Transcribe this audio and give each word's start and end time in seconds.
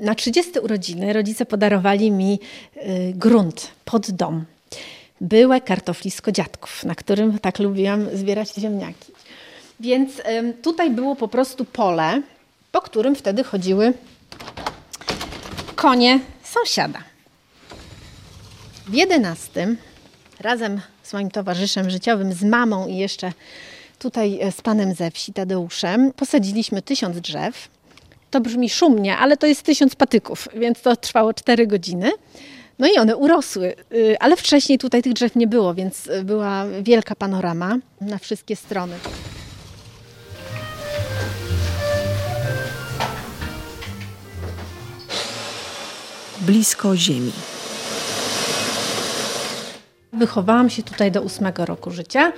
Na 0.00 0.14
30 0.14 0.58
urodziny 0.58 1.12
rodzice 1.12 1.46
podarowali 1.46 2.10
mi 2.10 2.40
y, 2.76 3.12
grunt 3.14 3.70
pod 3.84 4.10
dom. 4.10 4.44
Byłe 5.20 5.60
kartoflisko 5.60 6.32
dziadków, 6.32 6.84
na 6.84 6.94
którym 6.94 7.38
tak 7.38 7.58
lubiłam 7.58 8.06
zbierać 8.14 8.54
ziemniaki. 8.54 9.12
Więc 9.80 10.18
y, 10.18 10.22
tutaj 10.62 10.90
było 10.90 11.16
po 11.16 11.28
prostu 11.28 11.64
pole, 11.64 12.22
po 12.72 12.80
którym 12.80 13.16
wtedy 13.16 13.44
chodziły 13.44 13.92
konie 15.76 16.20
sąsiada. 16.44 16.98
W 18.86 18.94
11 18.94 19.76
razem 20.40 20.80
z 21.02 21.12
moim 21.12 21.30
towarzyszem 21.30 21.90
życiowym, 21.90 22.32
z 22.32 22.42
mamą 22.42 22.86
i 22.86 22.96
jeszcze 22.96 23.32
tutaj 23.98 24.40
e, 24.40 24.52
z 24.52 24.60
panem 24.60 24.94
ze 24.94 25.10
wsi, 25.10 25.32
Tadeuszem, 25.32 26.12
posadziliśmy 26.12 26.82
tysiąc 26.82 27.20
drzew. 27.20 27.68
To 28.30 28.40
brzmi 28.40 28.70
szumnie, 28.70 29.16
ale 29.16 29.36
to 29.36 29.46
jest 29.46 29.62
tysiąc 29.62 29.94
patyków, 29.94 30.48
więc 30.54 30.82
to 30.82 30.96
trwało 30.96 31.34
cztery 31.34 31.66
godziny. 31.66 32.10
No 32.78 32.86
i 32.86 32.98
one 32.98 33.16
urosły, 33.16 33.74
y, 33.92 34.16
ale 34.20 34.36
wcześniej 34.36 34.78
tutaj 34.78 35.02
tych 35.02 35.12
drzew 35.12 35.36
nie 35.36 35.46
było, 35.46 35.74
więc 35.74 36.08
była 36.24 36.64
wielka 36.82 37.14
panorama 37.14 37.78
na 38.00 38.18
wszystkie 38.18 38.56
strony. 38.56 38.94
Blisko 46.40 46.96
ziemi. 46.96 47.32
Wychowałam 50.12 50.70
się 50.70 50.82
tutaj 50.82 51.12
do 51.12 51.22
ósmego 51.22 51.66
roku 51.66 51.90
życia 51.90 52.32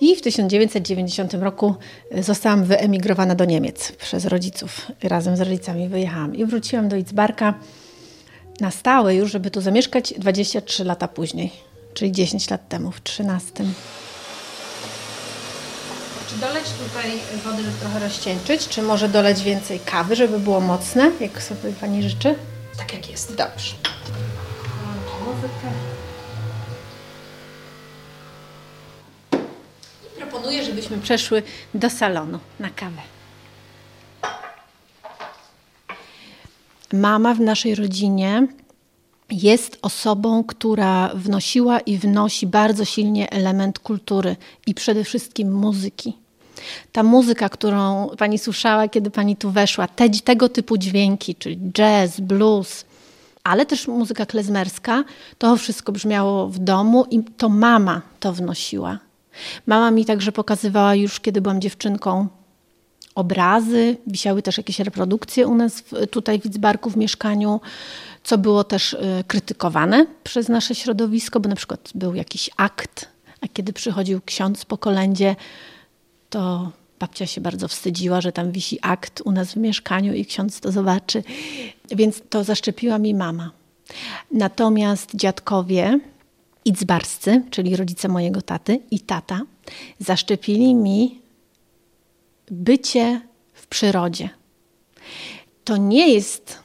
i 0.00 0.16
w 0.16 0.22
1990 0.22 1.34
roku 1.34 1.74
zostałam 2.20 2.64
wyemigrowana 2.64 3.34
do 3.34 3.44
Niemiec 3.44 3.92
przez 3.92 4.24
rodziców. 4.24 4.92
Razem 5.02 5.36
z 5.36 5.40
rodzicami 5.40 5.88
wyjechałam 5.88 6.34
i 6.34 6.44
wróciłam 6.44 6.88
do 6.88 6.96
Itzbarka 6.96 7.54
na 8.60 8.70
stałe 8.70 9.14
już, 9.14 9.30
żeby 9.30 9.50
tu 9.50 9.60
zamieszkać 9.60 10.14
23 10.18 10.84
lata 10.84 11.08
później, 11.08 11.52
czyli 11.94 12.12
10 12.12 12.50
lat 12.50 12.68
temu, 12.68 12.92
w 12.92 13.02
13. 13.02 13.64
Czy 16.28 16.36
doleć 16.40 16.64
tutaj 16.64 17.10
wody, 17.44 17.62
żeby 17.62 17.78
trochę 17.80 17.98
rozcieńczyć, 17.98 18.68
czy 18.68 18.82
może 18.82 19.08
doleć 19.08 19.42
więcej 19.42 19.80
kawy, 19.80 20.16
żeby 20.16 20.38
było 20.38 20.60
mocne, 20.60 21.10
jak 21.20 21.42
sobie 21.42 21.72
Pani 21.80 22.02
życzy? 22.02 22.34
Tak 22.78 22.92
jak 22.92 23.10
jest. 23.10 23.34
Dobrze. 23.34 23.74
muzykę. 25.24 25.95
Proponuję, 30.36 30.64
żebyśmy 30.64 30.98
przeszły 30.98 31.42
do 31.74 31.90
salonu 31.90 32.38
na 32.60 32.70
kawę. 32.70 33.02
Mama 36.92 37.34
w 37.34 37.40
naszej 37.40 37.74
rodzinie 37.74 38.46
jest 39.30 39.78
osobą, 39.82 40.44
która 40.44 41.10
wnosiła 41.14 41.80
i 41.80 41.98
wnosi 41.98 42.46
bardzo 42.46 42.84
silnie 42.84 43.30
element 43.30 43.78
kultury 43.78 44.36
i 44.66 44.74
przede 44.74 45.04
wszystkim 45.04 45.52
muzyki. 45.52 46.16
Ta 46.92 47.02
muzyka, 47.02 47.48
którą 47.48 48.08
pani 48.18 48.38
słyszała, 48.38 48.88
kiedy 48.88 49.10
pani 49.10 49.36
tu 49.36 49.50
weszła, 49.50 49.88
te, 49.88 50.10
tego 50.10 50.48
typu 50.48 50.78
dźwięki, 50.78 51.34
czyli 51.34 51.58
jazz, 51.72 52.20
blues, 52.20 52.84
ale 53.44 53.66
też 53.66 53.88
muzyka 53.88 54.26
klezmerska, 54.26 55.04
to 55.38 55.56
wszystko 55.56 55.92
brzmiało 55.92 56.48
w 56.48 56.58
domu 56.58 57.06
i 57.10 57.24
to 57.24 57.48
mama 57.48 58.02
to 58.20 58.32
wnosiła. 58.32 59.05
Mama 59.66 59.90
mi 59.90 60.04
także 60.04 60.32
pokazywała 60.32 60.94
już, 60.94 61.20
kiedy 61.20 61.40
byłam 61.40 61.60
dziewczynką, 61.60 62.28
obrazy, 63.14 63.96
wisiały 64.06 64.42
też 64.42 64.58
jakieś 64.58 64.78
reprodukcje 64.78 65.46
u 65.46 65.54
nas 65.54 65.82
tutaj 66.10 66.40
w 66.40 66.90
w 66.90 66.96
mieszkaniu, 66.96 67.60
co 68.22 68.38
było 68.38 68.64
też 68.64 68.92
y, 68.92 69.24
krytykowane 69.26 70.06
przez 70.24 70.48
nasze 70.48 70.74
środowisko, 70.74 71.40
bo 71.40 71.48
na 71.48 71.56
przykład 71.56 71.90
był 71.94 72.14
jakiś 72.14 72.50
akt, 72.56 73.08
a 73.40 73.48
kiedy 73.48 73.72
przychodził 73.72 74.20
ksiądz 74.24 74.64
po 74.64 74.78
kolędzie, 74.78 75.36
to 76.30 76.72
babcia 76.98 77.26
się 77.26 77.40
bardzo 77.40 77.68
wstydziła, 77.68 78.20
że 78.20 78.32
tam 78.32 78.52
wisi 78.52 78.78
akt 78.82 79.22
u 79.24 79.32
nas 79.32 79.52
w 79.52 79.56
mieszkaniu 79.56 80.14
i 80.14 80.26
ksiądz 80.26 80.60
to 80.60 80.72
zobaczy. 80.72 81.22
Więc 81.90 82.22
to 82.30 82.44
zaszczepiła 82.44 82.98
mi 82.98 83.14
mama. 83.14 83.50
Natomiast 84.30 85.10
dziadkowie 85.14 86.00
idzbarscy, 86.66 87.42
czyli 87.50 87.76
rodzice 87.76 88.08
mojego 88.08 88.42
taty 88.42 88.80
i 88.90 89.00
tata, 89.00 89.40
zaszczepili 89.98 90.74
mi 90.74 91.20
bycie 92.50 93.20
w 93.52 93.66
przyrodzie. 93.66 94.28
To 95.64 95.76
nie 95.76 96.14
jest 96.14 96.58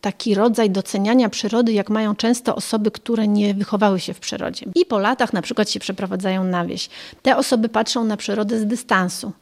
taki 0.00 0.34
rodzaj 0.34 0.70
doceniania 0.70 1.28
przyrody, 1.28 1.72
jak 1.72 1.90
mają 1.90 2.16
często 2.16 2.56
osoby, 2.56 2.90
które 2.90 3.28
nie 3.28 3.54
wychowały 3.54 4.00
się 4.00 4.14
w 4.14 4.20
przyrodzie. 4.20 4.66
I 4.74 4.86
po 4.86 4.98
latach 4.98 5.32
na 5.32 5.42
przykład 5.42 5.70
się 5.70 5.80
przeprowadzają 5.80 6.44
na 6.44 6.66
wieś. 6.66 6.88
Te 7.22 7.36
osoby 7.36 7.68
patrzą 7.68 8.04
na 8.04 8.16
przyrodę 8.16 8.60
z 8.60 8.66
dystansu. 8.66 9.32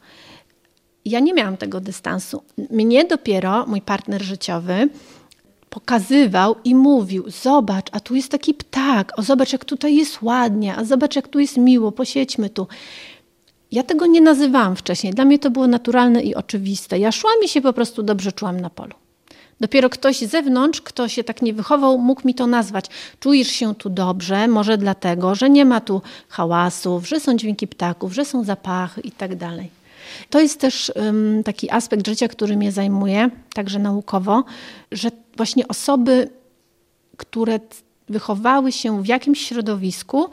Ja 1.05 1.19
nie 1.19 1.33
miałam 1.33 1.57
tego 1.57 1.81
dystansu. 1.81 2.43
Mnie 2.69 3.05
dopiero 3.05 3.65
mój 3.65 3.81
partner 3.81 4.23
życiowy 4.23 4.89
pokazywał 5.69 6.55
i 6.63 6.75
mówił: 6.75 7.23
Zobacz, 7.27 7.87
a 7.91 7.99
tu 7.99 8.15
jest 8.15 8.31
taki 8.31 8.53
ptak, 8.53 9.19
o 9.19 9.21
zobacz, 9.21 9.53
jak 9.53 9.65
tutaj 9.65 9.95
jest 9.95 10.21
ładnie, 10.21 10.75
a 10.75 10.83
zobacz, 10.83 11.15
jak 11.15 11.27
tu 11.27 11.39
jest 11.39 11.57
miło, 11.57 11.91
posiedźmy 11.91 12.49
tu. 12.49 12.67
Ja 13.71 13.83
tego 13.83 14.05
nie 14.05 14.21
nazywałam 14.21 14.75
wcześniej. 14.75 15.13
Dla 15.13 15.25
mnie 15.25 15.39
to 15.39 15.51
było 15.51 15.67
naturalne 15.67 16.21
i 16.21 16.35
oczywiste. 16.35 16.99
Ja 16.99 17.11
szłam 17.11 17.35
i 17.45 17.47
się 17.47 17.61
po 17.61 17.73
prostu 17.73 18.03
dobrze 18.03 18.31
czułam 18.31 18.59
na 18.59 18.69
polu. 18.69 18.93
Dopiero 19.59 19.89
ktoś 19.89 20.19
z 20.19 20.29
zewnątrz, 20.29 20.81
kto 20.81 21.07
się 21.07 21.23
tak 21.23 21.41
nie 21.41 21.53
wychował, 21.53 21.97
mógł 21.97 22.27
mi 22.27 22.35
to 22.35 22.47
nazwać. 22.47 22.85
Czujesz 23.19 23.47
się 23.47 23.75
tu 23.75 23.89
dobrze, 23.89 24.47
może 24.47 24.77
dlatego, 24.77 25.35
że 25.35 25.49
nie 25.49 25.65
ma 25.65 25.81
tu 25.81 26.01
hałasów, 26.29 27.07
że 27.07 27.19
są 27.19 27.37
dźwięki 27.37 27.67
ptaków, 27.67 28.13
że 28.13 28.25
są 28.25 28.43
zapachy 28.43 29.01
i 29.01 29.11
tak 29.11 29.35
dalej. 29.35 29.69
To 30.29 30.39
jest 30.39 30.59
też 30.59 30.91
taki 31.45 31.71
aspekt 31.71 32.07
życia, 32.07 32.27
który 32.27 32.57
mnie 32.57 32.71
zajmuje, 32.71 33.29
także 33.53 33.79
naukowo, 33.79 34.43
że 34.91 35.11
właśnie 35.37 35.67
osoby, 35.67 36.29
które 37.17 37.59
wychowały 38.09 38.71
się 38.71 39.03
w 39.03 39.07
jakimś 39.07 39.41
środowisku, 39.41 40.29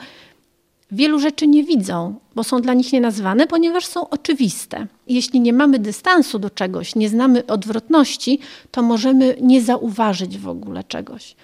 wielu 0.92 1.18
rzeczy 1.18 1.46
nie 1.46 1.64
widzą, 1.64 2.14
bo 2.34 2.44
są 2.44 2.60
dla 2.60 2.74
nich 2.74 2.92
nienazwane, 2.92 3.46
ponieważ 3.46 3.86
są 3.86 4.08
oczywiste. 4.08 4.86
Jeśli 5.06 5.40
nie 5.40 5.52
mamy 5.52 5.78
dystansu 5.78 6.38
do 6.38 6.50
czegoś, 6.50 6.94
nie 6.94 7.08
znamy 7.08 7.46
odwrotności, 7.46 8.38
to 8.70 8.82
możemy 8.82 9.36
nie 9.40 9.62
zauważyć 9.62 10.38
w 10.38 10.48
ogóle 10.48 10.84
czegoś. 10.84 11.36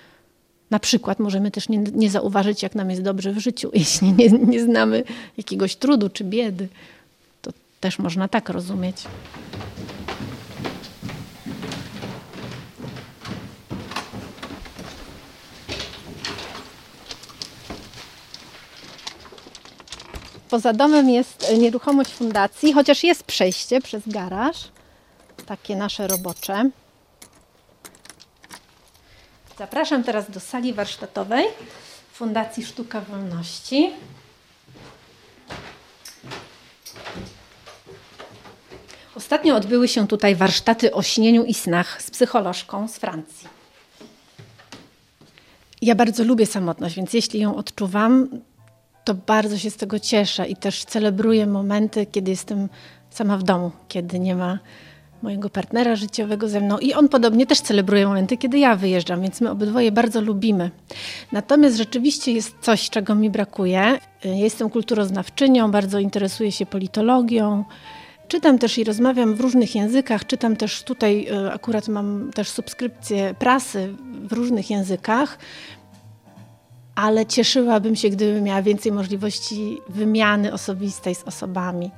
Na 0.71 0.78
przykład 0.78 1.19
możemy 1.19 1.50
też 1.50 1.69
nie, 1.69 1.78
nie 1.78 2.11
zauważyć, 2.11 2.62
jak 2.62 2.75
nam 2.75 2.91
jest 2.91 3.03
dobrze 3.03 3.33
w 3.33 3.38
życiu, 3.38 3.71
jeśli 3.75 4.12
nie, 4.12 4.28
nie 4.28 4.61
znamy 4.61 5.05
jakiegoś 5.37 5.77
trudu 5.77 6.09
czy 6.09 6.25
biedy. 6.25 6.69
Też 7.81 7.99
można 7.99 8.28
tak 8.28 8.49
rozumieć. 8.49 8.97
Poza 20.50 20.72
domem 20.72 21.11
jest 21.11 21.53
nieruchomość 21.59 22.11
fundacji, 22.11 22.72
chociaż 22.72 23.05
jest 23.05 23.22
przejście 23.22 23.81
przez 23.81 24.03
garaż. 24.06 24.56
Takie 25.47 25.77
nasze 25.77 26.06
robocze. 26.06 26.71
Zapraszam 29.59 30.05
teraz 30.05 30.31
do 30.31 30.41
sali 30.41 30.75
warsztatowej 30.75 31.44
Fundacji 32.12 32.67
Sztuka 32.67 33.00
Wolności. 33.00 33.91
Ostatnio 39.28 39.56
odbyły 39.56 39.89
się 39.89 40.06
tutaj 40.06 40.34
warsztaty 40.34 40.94
o 40.94 41.03
śnieniu 41.03 41.44
i 41.44 41.55
snach 41.55 42.03
z 42.03 42.11
psycholożką 42.11 42.89
z 42.89 42.97
Francji. 42.97 43.49
Ja 45.82 45.94
bardzo 45.94 46.25
lubię 46.25 46.47
samotność, 46.47 46.97
więc 46.97 47.12
jeśli 47.12 47.41
ją 47.41 47.56
odczuwam, 47.56 48.29
to 49.05 49.14
bardzo 49.14 49.58
się 49.58 49.70
z 49.70 49.76
tego 49.76 49.99
cieszę 49.99 50.49
i 50.49 50.56
też 50.56 50.85
celebruję 50.85 51.47
momenty, 51.47 52.06
kiedy 52.06 52.31
jestem 52.31 52.69
sama 53.11 53.37
w 53.37 53.43
domu, 53.43 53.70
kiedy 53.88 54.19
nie 54.19 54.35
ma 54.35 54.58
mojego 55.23 55.50
partnera 55.50 55.97
życiowego 55.97 56.49
ze 56.49 56.61
mną 56.61 56.79
i 56.79 56.94
on 56.94 57.08
podobnie 57.08 57.47
też 57.47 57.61
celebruje 57.61 58.06
momenty, 58.06 58.37
kiedy 58.37 58.58
ja 58.58 58.76
wyjeżdżam, 58.76 59.23
więc 59.23 59.41
my 59.41 59.50
obydwoje 59.50 59.93
bardzo 59.93 60.20
lubimy. 60.20 60.70
Natomiast 61.32 61.76
rzeczywiście 61.76 62.32
jest 62.32 62.55
coś, 62.61 62.91
czego 62.91 63.14
mi 63.14 63.31
brakuje. 63.31 63.99
Jestem 64.25 64.70
kulturoznawczynią, 64.70 65.70
bardzo 65.70 65.99
interesuję 65.99 66.53
się 66.53 66.67
politologią. 66.67 67.64
Czytam 68.29 68.59
też 68.59 68.79
i 68.79 68.85
rozmawiam 68.85 69.35
w 69.35 69.41
różnych 69.41 69.75
językach. 69.75 70.27
Czytam 70.27 70.57
też 70.57 70.83
tutaj, 70.83 71.27
e, 71.27 71.53
akurat 71.53 71.89
mam 71.89 72.31
też 72.35 72.49
subskrypcję 72.49 73.35
prasy 73.39 73.95
w 74.23 74.33
różnych 74.33 74.71
językach 74.71 75.39
ale 76.99 77.27
cieszyłabym 77.27 77.97
się, 77.97 78.11
gdybym 78.11 78.45
miała 78.45 78.63
więcej 78.63 78.93
możliwości 78.93 79.79
wymiany 79.89 80.53
osobistej 80.53 81.15
z 81.15 81.23
osobami, 81.23 81.91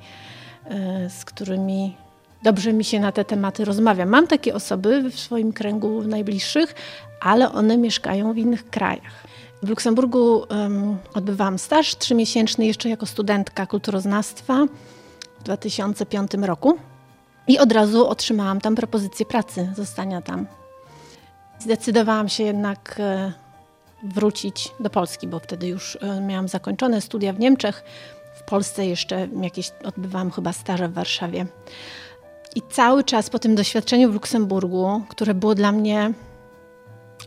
e, 0.65 1.09
z 1.09 1.25
którymi 1.25 1.95
dobrze 2.43 2.73
mi 2.73 2.83
się 2.83 2.99
na 2.99 3.11
te 3.11 3.25
tematy 3.25 3.65
rozmawia. 3.65 4.05
Mam 4.05 4.27
takie 4.27 4.55
osoby 4.55 5.09
w 5.09 5.19
swoim 5.19 5.53
kręgu 5.53 6.03
najbliższych, 6.03 6.75
ale 7.21 7.51
one 7.51 7.77
mieszkają 7.77 8.33
w 8.33 8.37
innych 8.37 8.69
krajach. 8.69 9.23
W 9.63 9.69
Luksemburgu 9.69 10.45
um, 10.49 10.97
odbywałam 11.13 11.59
staż 11.59 11.95
trzymiesięczny 11.95 12.65
jeszcze 12.65 12.89
jako 12.89 13.05
studentka 13.05 13.65
kulturoznawstwa 13.65 14.65
w 15.41 15.43
2005 15.43 16.33
roku 16.33 16.77
i 17.47 17.59
od 17.59 17.71
razu 17.71 18.07
otrzymałam 18.07 18.61
tam 18.61 18.75
propozycję 18.75 19.25
pracy, 19.25 19.73
zostania 19.75 20.21
tam. 20.21 20.47
Zdecydowałam 21.59 22.29
się 22.29 22.43
jednak 22.43 22.95
e, 22.99 23.33
wrócić 24.03 24.71
do 24.79 24.89
Polski, 24.89 25.27
bo 25.27 25.39
wtedy 25.39 25.67
już 25.67 25.97
e, 26.01 26.21
miałam 26.21 26.47
zakończone 26.47 27.01
studia 27.01 27.33
w 27.33 27.39
Niemczech. 27.39 27.83
W 28.35 28.43
Polsce 28.43 28.85
jeszcze 28.85 29.27
jakieś 29.41 29.71
odbywałam 29.83 30.31
chyba 30.31 30.53
staże 30.53 30.89
w 30.89 30.93
Warszawie. 30.93 31.45
I 32.55 32.61
cały 32.69 33.03
czas 33.03 33.29
po 33.29 33.39
tym 33.39 33.55
doświadczeniu 33.55 34.11
w 34.11 34.13
Luksemburgu, 34.13 35.01
które 35.09 35.33
było 35.33 35.55
dla 35.55 35.71
mnie 35.71 36.13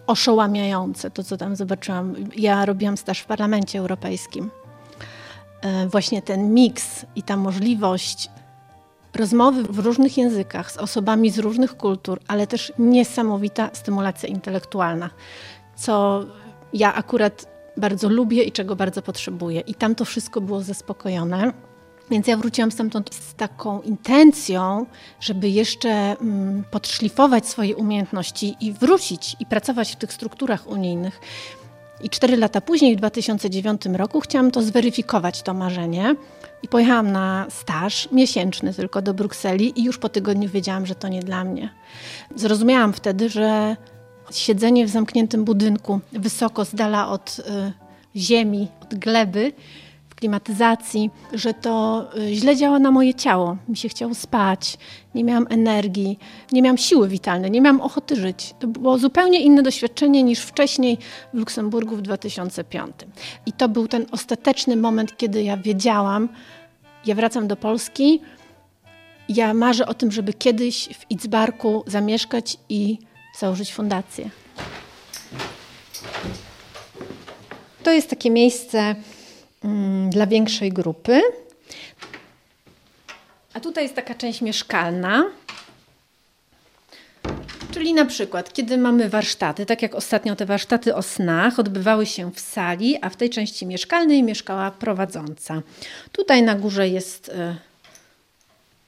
oszołamiające, 0.07 1.11
to 1.11 1.25
co 1.25 1.37
tam 1.37 1.57
zobaczyłam. 1.57 2.15
Ja 2.37 2.67
robiłam 2.67 2.97
staż 2.97 3.21
w 3.21 3.27
Parlamencie 3.27 3.79
Europejskim. 3.79 4.51
E, 5.65 5.89
właśnie 5.89 6.23
ten 6.23 6.55
miks 6.55 7.07
i 7.17 7.23
ta 7.23 7.37
możliwość 7.37 8.31
rozmowy 9.15 9.63
w 9.63 9.79
różnych 9.79 10.19
językach 10.19 10.73
z 10.73 10.77
osobami 10.77 11.31
z 11.31 11.39
różnych 11.39 11.77
kultur, 11.77 12.21
ale 12.29 12.47
też 12.47 12.73
niesamowita 12.79 13.71
stymulacja 13.73 14.29
intelektualna, 14.29 15.11
co 15.77 16.25
ja 16.73 16.95
akurat 16.95 17.47
bardzo 17.77 18.09
lubię 18.09 18.43
i 18.43 18.53
czego 18.53 18.77
bardzo 18.77 19.03
potrzebuję. 19.03 19.61
I 19.61 19.75
tam 19.75 19.95
to 19.95 20.05
wszystko 20.05 20.41
było 20.41 20.63
zaspokojone. 20.63 21.53
Więc 22.11 22.27
ja 22.27 22.37
wróciłam 22.37 22.73
stamtąd 22.73 23.15
z 23.15 23.35
taką 23.35 23.81
intencją, 23.81 24.87
żeby 25.21 25.49
jeszcze 25.49 25.91
mm, 25.91 26.65
podszlifować 26.71 27.47
swoje 27.47 27.77
umiejętności 27.77 28.57
i 28.61 28.73
wrócić 28.73 29.37
i 29.41 29.47
pracować 29.47 29.93
w 29.93 29.97
tych 29.97 30.13
strukturach 30.13 30.67
unijnych. 30.67 31.21
I 32.03 32.11
cztery 32.11 32.37
lata 32.37 32.61
później, 32.61 32.97
w 32.97 32.99
2009 32.99 33.83
roku, 33.87 34.21
chciałam 34.21 34.51
to 34.51 34.63
zweryfikować, 34.63 35.43
to 35.43 35.55
marzenie. 35.55 36.17
I 36.63 36.69
pojechałam 36.69 37.13
na 37.13 37.47
staż 37.51 38.09
miesięczny 38.13 38.75
tylko 38.75 39.03
do 39.03 39.15
Brukseli 39.15 39.81
i 39.81 39.85
już 39.85 39.99
po 39.99 40.09
tygodniu 40.09 40.49
wiedziałam, 40.49 40.87
że 40.87 40.95
to 40.95 41.09
nie 41.09 41.23
dla 41.23 41.45
mnie. 41.45 41.75
Zrozumiałam 42.37 42.93
wtedy, 42.93 43.29
że 43.29 43.77
siedzenie 44.33 44.87
w 44.87 44.91
zamkniętym 44.91 45.45
budynku, 45.45 46.01
wysoko 46.13 46.65
z 46.65 46.75
dala 46.75 47.09
od 47.09 47.39
y, 47.39 47.73
ziemi, 48.17 48.69
od 48.83 48.95
gleby, 48.95 49.53
klimatyzacji, 50.25 51.11
że 51.33 51.55
to 51.55 52.05
y, 52.19 52.35
źle 52.35 52.57
działa 52.57 52.79
na 52.79 52.91
moje 52.91 53.15
ciało. 53.15 53.57
Mi 53.69 53.77
się 53.77 53.89
chciało 53.89 54.15
spać, 54.15 54.79
nie 55.15 55.25
miałam 55.25 55.47
energii, 55.51 56.19
nie 56.53 56.63
miałam 56.63 56.79
siły 56.79 57.09
witalnej, 57.09 57.51
nie 57.51 57.61
miałam 57.61 57.81
ochoty 57.81 58.17
żyć. 58.17 58.55
To 58.59 58.67
było 58.67 58.99
zupełnie 58.99 59.41
inne 59.41 59.63
doświadczenie 59.63 60.23
niż 60.23 60.41
wcześniej 60.41 60.99
w 61.35 61.39
Luksemburgu 61.39 61.97
w 61.97 62.03
2005. 62.03 62.95
I 63.47 63.53
to 63.53 63.69
był 63.69 63.89
ten 63.89 64.07
ostateczny 64.11 64.77
moment, 64.77 65.17
kiedy 65.17 65.43
ja 65.43 65.57
wiedziałam, 65.57 66.29
ja 67.07 67.15
wracam 67.15 67.49
do 67.49 67.57
Polski, 67.57 68.21
ja 69.29 69.55
marzę 69.55 69.87
o 69.87 69.95
tym, 69.95 70.13
żeby 70.13 70.33
kiedyś 70.33 70.89
w 70.89 71.11
Itzbarku 71.11 71.85
zamieszkać 71.87 72.57
i 72.69 72.99
założyć 73.39 73.75
fundację. 73.75 74.31
To 77.83 77.93
jest 77.93 78.11
takie 78.11 78.31
miejsce, 78.31 78.95
dla 80.11 80.27
większej 80.27 80.73
grupy. 80.73 81.23
A 83.55 83.61
tutaj 83.61 83.85
jest 83.85 83.97
taka 83.97 84.15
część 84.15 84.43
mieszkalna. 84.43 85.25
Czyli 87.71 87.95
na 87.95 88.05
przykład, 88.05 88.53
kiedy 88.53 88.79
mamy 88.79 89.09
warsztaty, 89.09 89.67
tak 89.67 89.83
jak 89.83 89.95
ostatnio 89.95 90.37
te 90.37 90.47
warsztaty 90.47 90.95
o 90.95 91.03
snach 91.03 91.59
odbywały 91.59 92.07
się 92.07 92.33
w 92.33 92.41
sali, 92.41 92.99
a 93.03 93.11
w 93.11 93.17
tej 93.17 93.31
części 93.31 93.67
mieszkalnej 93.67 94.23
mieszkała 94.23 94.71
prowadząca. 94.71 95.63
Tutaj 96.13 96.43
na 96.43 96.55
górze 96.55 96.89
jest 96.89 97.29
e, 97.29 97.57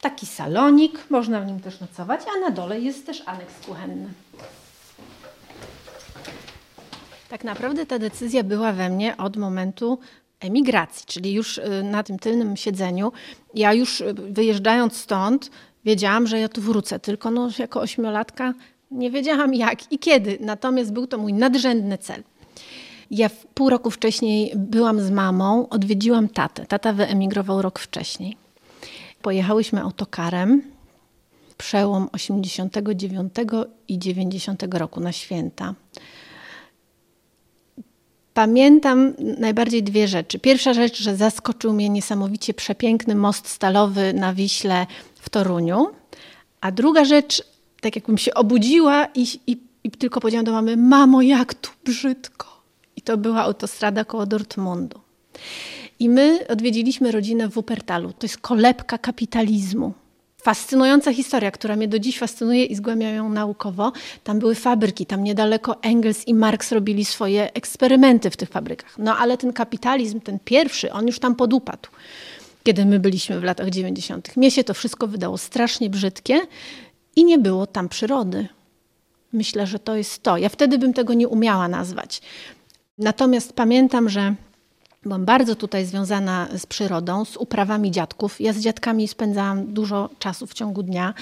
taki 0.01 0.27
salonik, 0.27 1.11
można 1.11 1.41
w 1.41 1.47
nim 1.47 1.61
też 1.61 1.81
nocować, 1.81 2.21
a 2.37 2.41
na 2.41 2.51
dole 2.51 2.81
jest 2.81 3.07
też 3.07 3.23
aneks 3.27 3.55
kuchenny. 3.67 4.09
Tak 7.29 7.45
naprawdę 7.45 7.87
ta 7.87 7.99
decyzja 7.99 8.45
była 8.45 8.73
we 8.73 8.91
mnie 8.91 9.17
od 9.17 9.37
momentu 9.37 9.99
emigracji, 10.41 11.07
czyli 11.07 11.33
już 11.33 11.59
y, 11.59 11.83
na 11.85 12.03
tym 12.03 12.19
tylnym 12.19 12.57
siedzeniu, 12.57 13.13
ja 13.55 13.73
już 13.73 14.01
y, 14.01 14.15
wyjeżdżając 14.15 14.97
stąd, 14.97 15.51
wiedziałam, 15.85 16.27
że 16.27 16.41
ja 16.41 16.49
tu 16.49 16.61
wrócę, 16.61 16.99
tylko 16.99 17.31
no, 17.31 17.49
jako 17.59 17.81
ośmiolatka 17.81 18.55
nie 18.91 19.11
wiedziałam 19.11 19.55
jak 19.55 19.93
i 19.93 19.99
kiedy. 19.99 20.39
Natomiast 20.41 20.93
był 20.93 21.07
to 21.07 21.19
mój 21.19 21.33
nadrzędny 21.33 21.99
cel. 21.99 22.23
Ja 23.11 23.31
pół 23.55 23.71
roku 23.71 23.91
wcześniej 23.91 24.53
byłam 24.57 25.01
z 25.01 25.11
mamą, 25.11 25.69
odwiedziłam 25.69 26.29
tatę. 26.29 26.67
Tata 26.67 26.93
wyemigrował 26.93 27.63
rok 27.63 27.79
wcześniej. 27.79 28.37
Pojechałyśmy 29.23 29.83
autokarem 29.83 30.63
przełom 31.59 32.09
89 32.13 33.35
i 33.89 33.99
90 33.99 34.63
roku 34.75 35.01
na 35.01 35.13
święta. 35.13 35.75
Pamiętam 38.37 39.15
najbardziej 39.39 39.83
dwie 39.83 40.09
rzeczy. 40.09 40.39
Pierwsza 40.39 40.75
rzecz, 40.75 41.03
że 41.03 41.17
zaskoczył 41.17 41.73
mnie 41.73 41.89
niesamowicie 41.89 42.55
przepiękny 42.55 43.15
most 43.15 43.49
stalowy 43.49 44.13
na 44.13 44.35
Wiśle 44.35 44.87
w 45.21 45.31
Toruniu. 45.31 45.87
A 46.61 46.73
druga 46.73 47.05
rzecz, 47.05 47.43
tak 47.81 47.97
jakbym 47.97 48.19
się 48.19 48.35
obudziła 48.35 49.07
i, 49.15 49.27
i, 49.47 49.59
i 49.85 49.91
tylko 49.91 50.21
powiedziałam 50.21 50.45
do 50.45 50.53
mamy, 50.53 50.77
mamo, 50.77 51.23
jak 51.23 51.55
tu 51.55 51.71
brzydko. 51.85 52.63
I 52.97 53.03
to 53.03 53.17
była 53.17 53.43
autostrada 53.43 54.05
koło 54.05 54.27
Dortmundu. 54.27 55.01
I 55.99 56.09
my 56.09 56.47
odwiedziliśmy 56.49 57.13
rodzinę 57.13 57.49
w 57.49 57.53
Wuppertalu. 57.53 58.13
To 58.13 58.25
jest 58.27 58.39
kolebka 58.39 58.99
kapitalizmu 58.99 59.93
fascynująca 60.47 61.13
historia, 61.13 61.51
która 61.51 61.77
mnie 61.77 61.89
do 61.89 61.99
dziś 61.99 62.19
fascynuje 62.19 62.65
i 62.65 62.75
zgłębiam 62.75 63.15
ją 63.15 63.29
naukowo. 63.29 63.93
Tam 64.25 64.39
były 64.39 64.55
fabryki, 64.55 65.07
tam 65.07 65.25
niedaleko 65.25 65.83
Engels 65.83 66.29
i 66.29 66.35
Marx 66.35 66.73
robili 66.73 67.05
swoje 67.05 67.53
eksperymenty 67.53 68.31
w 68.31 68.37
tych 68.37 68.49
fabrykach. 68.49 68.99
No 68.99 69.17
ale 69.17 69.39
ten 69.39 69.53
kapitalizm, 69.53 70.21
ten 70.21 70.39
pierwszy, 70.45 70.93
on 70.93 71.07
już 71.07 71.19
tam 71.19 71.35
podupadł, 71.35 71.89
kiedy 72.65 72.85
my 72.85 72.99
byliśmy 73.01 73.41
w 73.41 73.45
latach 73.45 73.71
90. 73.71 74.37
Mnie 74.37 74.51
się 74.51 74.65
to 74.65 74.75
wszystko 74.75 75.07
wydało 75.07 75.39
strasznie 75.39 75.91
brzydkie 75.91 76.41
i 77.17 77.25
nie 77.25 77.39
było 77.39 77.67
tam 77.67 77.89
przyrody. 77.89 78.49
Myślę, 79.33 79.67
że 79.67 79.79
to 79.79 79.97
jest 79.97 80.23
to. 80.23 80.37
Ja 80.37 80.49
wtedy 80.49 80.79
bym 80.79 80.93
tego 80.93 81.15
nie 81.15 81.29
umiała 81.29 81.69
nazwać. 81.69 82.21
Natomiast 82.99 83.53
pamiętam, 83.53 84.09
że 84.09 84.35
Byłam 85.07 85.25
bardzo 85.25 85.55
tutaj 85.55 85.85
związana 85.85 86.49
z 86.59 86.67
przyrodą, 86.67 87.25
z 87.25 87.37
uprawami 87.37 87.91
dziadków. 87.91 88.41
Ja 88.41 88.53
z 88.53 88.59
dziadkami 88.59 89.09
spędzałam 89.09 89.67
dużo 89.67 90.11
czasu 90.19 90.47
w 90.47 90.55
ciągu 90.55 90.83
dnia. 90.83 91.15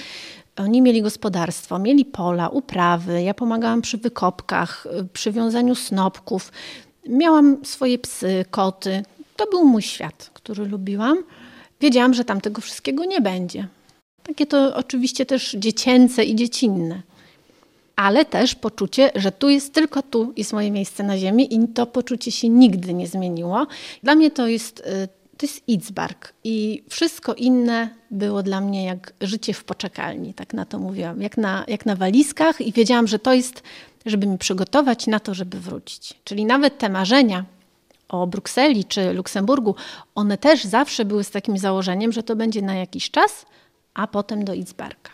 Oni 0.55 0.81
mieli 0.81 1.01
gospodarstwo, 1.01 1.79
mieli 1.79 2.05
pola, 2.05 2.49
uprawy. 2.49 3.23
Ja 3.23 3.33
pomagałam 3.33 3.81
przy 3.81 3.97
wykopkach, 3.97 4.87
przy 5.13 5.31
wiązaniu 5.31 5.75
snopków. 5.75 6.51
Miałam 7.09 7.65
swoje 7.65 7.99
psy, 7.99 8.45
koty. 8.51 9.03
To 9.35 9.45
był 9.49 9.65
mój 9.65 9.81
świat, 9.81 10.29
który 10.33 10.65
lubiłam. 10.65 11.17
Wiedziałam, 11.81 12.13
że 12.13 12.25
tam 12.25 12.41
tego 12.41 12.61
wszystkiego 12.61 13.05
nie 13.05 13.21
będzie. 13.21 13.67
Takie 14.23 14.45
to 14.45 14.75
oczywiście 14.75 15.25
też 15.25 15.55
dziecięce 15.59 16.23
i 16.23 16.35
dziecinne 16.35 17.01
ale 17.95 18.25
też 18.25 18.55
poczucie, 18.55 19.11
że 19.15 19.31
tu 19.31 19.49
jest 19.49 19.73
tylko 19.73 20.01
tu 20.01 20.33
jest 20.37 20.53
moje 20.53 20.71
miejsce 20.71 21.03
na 21.03 21.17
ziemi 21.17 21.55
i 21.55 21.67
to 21.67 21.85
poczucie 21.85 22.31
się 22.31 22.49
nigdy 22.49 22.93
nie 22.93 23.07
zmieniło. 23.07 23.67
Dla 24.03 24.15
mnie 24.15 24.31
to 24.31 24.47
jest, 24.47 24.79
y, 24.79 25.07
to 25.37 25.45
jest 25.45 25.69
Itzbark 25.69 26.33
i 26.43 26.83
wszystko 26.89 27.33
inne 27.33 27.89
było 28.11 28.43
dla 28.43 28.61
mnie 28.61 28.85
jak 28.85 29.13
życie 29.21 29.53
w 29.53 29.63
poczekalni, 29.63 30.33
tak 30.33 30.53
na 30.53 30.65
to 30.65 30.79
mówiłam, 30.79 31.21
jak 31.21 31.37
na, 31.37 31.65
jak 31.67 31.85
na 31.85 31.95
walizkach 31.95 32.61
i 32.61 32.71
wiedziałam, 32.71 33.07
że 33.07 33.19
to 33.19 33.33
jest, 33.33 33.63
żeby 34.05 34.27
mi 34.27 34.37
przygotować 34.37 35.07
na 35.07 35.19
to, 35.19 35.33
żeby 35.33 35.59
wrócić. 35.59 36.13
Czyli 36.23 36.45
nawet 36.45 36.77
te 36.77 36.89
marzenia, 36.89 37.45
o 38.09 38.27
Brukseli 38.27 38.85
czy 38.85 39.13
Luksemburgu, 39.13 39.75
one 40.15 40.37
też 40.37 40.63
zawsze 40.63 41.05
były 41.05 41.23
z 41.23 41.31
takim 41.31 41.57
założeniem, 41.57 42.11
że 42.11 42.23
to 42.23 42.35
będzie 42.35 42.61
na 42.61 42.75
jakiś 42.75 43.11
czas, 43.11 43.45
a 43.93 44.07
potem 44.07 44.45
do 44.45 44.53
Itzbarka. 44.53 45.11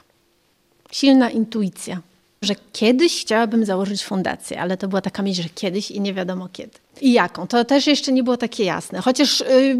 Silna 0.91 1.29
intuicja 1.29 2.01
że 2.41 2.55
kiedyś 2.71 3.21
chciałabym 3.21 3.65
założyć 3.65 4.03
fundację, 4.03 4.61
ale 4.61 4.77
to 4.77 4.87
była 4.87 5.01
taka 5.01 5.23
myśl, 5.23 5.41
że 5.41 5.49
kiedyś 5.49 5.91
i 5.91 6.01
nie 6.01 6.13
wiadomo 6.13 6.49
kiedy. 6.53 6.71
I 7.01 7.13
jaką? 7.13 7.47
To 7.47 7.65
też 7.65 7.87
jeszcze 7.87 8.11
nie 8.11 8.23
było 8.23 8.37
takie 8.37 8.63
jasne. 8.63 9.01
Chociaż 9.01 9.39
yy, 9.39 9.77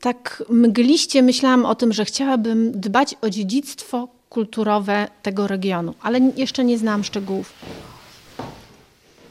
tak 0.00 0.42
mgliście 0.48 1.22
myślałam 1.22 1.64
o 1.64 1.74
tym, 1.74 1.92
że 1.92 2.04
chciałabym 2.04 2.80
dbać 2.80 3.14
o 3.20 3.30
dziedzictwo 3.30 4.08
kulturowe 4.28 5.08
tego 5.22 5.46
regionu, 5.46 5.94
ale 6.02 6.20
jeszcze 6.36 6.64
nie 6.64 6.78
znałam 6.78 7.04
szczegółów. 7.04 7.52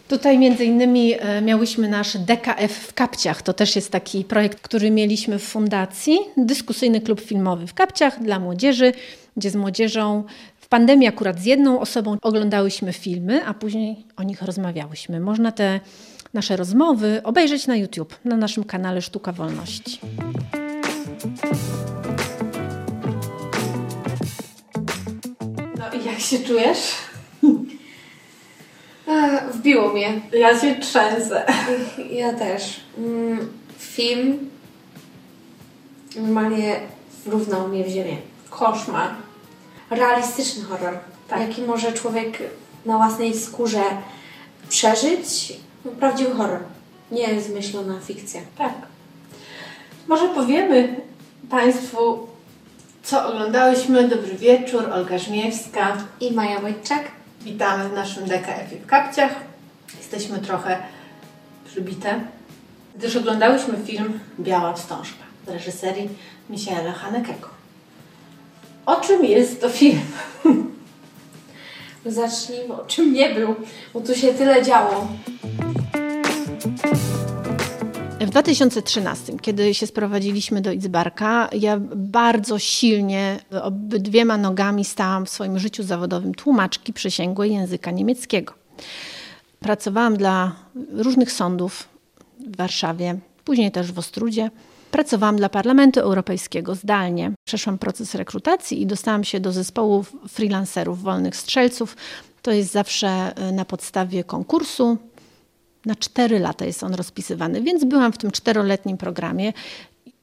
Tutaj 0.08 0.40
między 0.40 0.66
innymi 0.66 1.14
y, 1.14 1.42
miałyśmy 1.42 1.90
nasz 1.90 2.18
DKF 2.18 2.72
w 2.72 2.94
Kapciach. 2.94 3.42
To 3.42 3.54
też 3.54 3.76
jest 3.76 3.92
taki 3.92 4.24
projekt, 4.24 4.60
który 4.62 4.92
mieliśmy 4.92 5.40
w 5.40 5.44
fundacji. 5.44 6.20
Dyskusyjny 6.38 7.02
klub 7.02 7.22
filmowy 7.22 7.68
w 7.68 7.74
Kapciach 7.74 8.24
dla 8.24 8.40
młodzieży. 8.40 8.94
gdzie 9.38 9.50
z 9.50 9.56
młodzieżą 9.56 10.24
w 10.66 10.68
pandemii 10.68 11.08
akurat 11.08 11.40
z 11.40 11.46
jedną 11.46 11.80
osobą 11.80 12.18
oglądałyśmy 12.22 12.94
filmy, 12.94 13.46
a 13.46 13.54
później 13.54 14.06
o 14.18 14.24
nich 14.24 14.42
rozmawiałyśmy. 14.42 15.20
Można 15.20 15.52
te 15.52 15.80
nasze 16.34 16.56
rozmowy 16.56 17.22
obejrzeć 17.24 17.68
na 17.68 17.76
YouTube, 17.76 18.16
na 18.24 18.38
naszym 18.38 18.64
kanale 18.64 19.02
Sztuka 19.02 19.32
Wolności. 19.32 20.00
No 25.78 26.00
i 26.02 26.06
jak 26.06 26.20
się 26.20 26.40
czujesz? 26.40 26.94
Wbiło 29.54 29.94
mnie. 29.94 30.22
Ja 30.34 30.60
się 30.60 30.76
trzęsę. 30.76 31.46
Ja 32.12 32.34
też. 32.34 32.80
Mm, 32.98 33.52
film 33.78 34.50
normalnie 36.16 36.80
wrównał 37.26 37.68
mnie 37.68 37.84
w 37.84 37.88
ziemię. 37.88 38.18
Koszmar. 38.50 39.25
Realistyczny 39.90 40.64
horror. 40.64 41.00
Tak. 41.28 41.40
Jaki 41.40 41.62
może 41.62 41.94
człowiek 41.94 42.38
na 42.86 42.98
własnej 42.98 43.40
skórze 43.40 43.84
przeżyć? 44.70 45.54
No, 45.86 45.92
prawdziwy 45.92 46.36
horror. 46.36 46.60
Nie 47.12 47.42
zmyślona 47.42 48.00
fikcja. 48.00 48.42
Tak. 48.58 48.74
Może 50.08 50.30
powiemy 50.30 51.02
Państwu, 51.50 52.28
co 53.04 53.28
oglądałyśmy. 53.28 54.08
Dobry 54.08 54.36
wieczór, 54.36 54.90
Olga 54.94 55.18
Żmiewska. 55.18 55.98
I 56.20 56.32
Maja 56.32 56.60
Wojczak. 56.60 57.04
Witamy 57.42 57.90
w 57.90 57.94
naszym 57.94 58.26
DKF 58.26 58.70
w 58.84 58.86
kapciach. 58.86 59.32
Jesteśmy 59.98 60.40
trochę 60.40 60.78
przybite, 61.66 62.22
gdyż 62.96 63.16
oglądałyśmy 63.16 63.78
film 63.86 64.20
Biała 64.40 64.74
Wstążka 64.74 65.24
z 65.48 65.50
reżyserii 65.50 66.10
Michaela 66.50 66.92
Hanekego. 66.92 67.55
O 68.86 68.96
czym 68.96 69.26
jest 69.26 69.62
to 69.62 69.70
film? 69.70 70.02
Zacznijmy 72.06 72.74
o 72.74 72.86
czym 72.86 73.14
nie 73.14 73.34
był, 73.34 73.56
bo 73.94 74.02
tu 74.02 74.16
się 74.16 74.34
tyle 74.34 74.64
działo. 74.64 75.08
W 78.20 78.30
2013, 78.30 79.34
kiedy 79.42 79.74
się 79.74 79.88
sprowadziliśmy 79.88 80.62
do 80.62 80.72
Itzbarka, 80.72 81.50
ja 81.54 81.78
bardzo 81.96 82.60
silnie 82.60 83.40
obydwiema 83.64 84.38
nogami 84.38 84.86
stałam 84.86 85.26
w 85.26 85.30
swoim 85.30 85.60
życiu 85.60 85.84
zawodowym 85.84 86.36
tłumaczki 86.36 86.94
przysięgłej 86.94 87.54
języka 87.54 87.92
niemieckiego. 87.92 88.54
Pracowałam 89.60 90.18
dla 90.18 90.56
różnych 90.92 91.32
sądów 91.32 91.90
w 92.40 92.58
Warszawie, 92.58 93.20
później 93.46 93.72
też 93.72 93.92
w 93.92 94.00
Ostrudzie. 94.00 94.50
Pracowałam 94.96 95.36
dla 95.36 95.50
Parlamentu 95.50 96.00
Europejskiego 96.00 96.76
zdalnie. 96.76 97.32
Przeszłam 97.48 97.78
proces 97.78 98.16
rekrutacji 98.16 98.82
i 98.82 98.86
dostałam 98.86 99.24
się 99.24 99.40
do 99.40 99.52
zespołu 99.52 100.06
freelancerów, 100.28 101.02
wolnych 101.02 101.36
strzelców. 101.36 101.98
To 102.42 102.52
jest 102.52 102.72
zawsze 102.72 103.34
na 103.54 103.66
podstawie 103.66 104.24
konkursu. 104.24 104.98
Na 105.86 105.96
cztery 105.96 106.40
lata 106.40 106.66
jest 106.66 106.84
on 106.84 106.94
rozpisywany, 106.94 107.62
więc 107.62 107.86
byłam 107.86 108.12
w 108.12 108.18
tym 108.18 108.32
czteroletnim 108.32 108.98
programie 108.98 109.54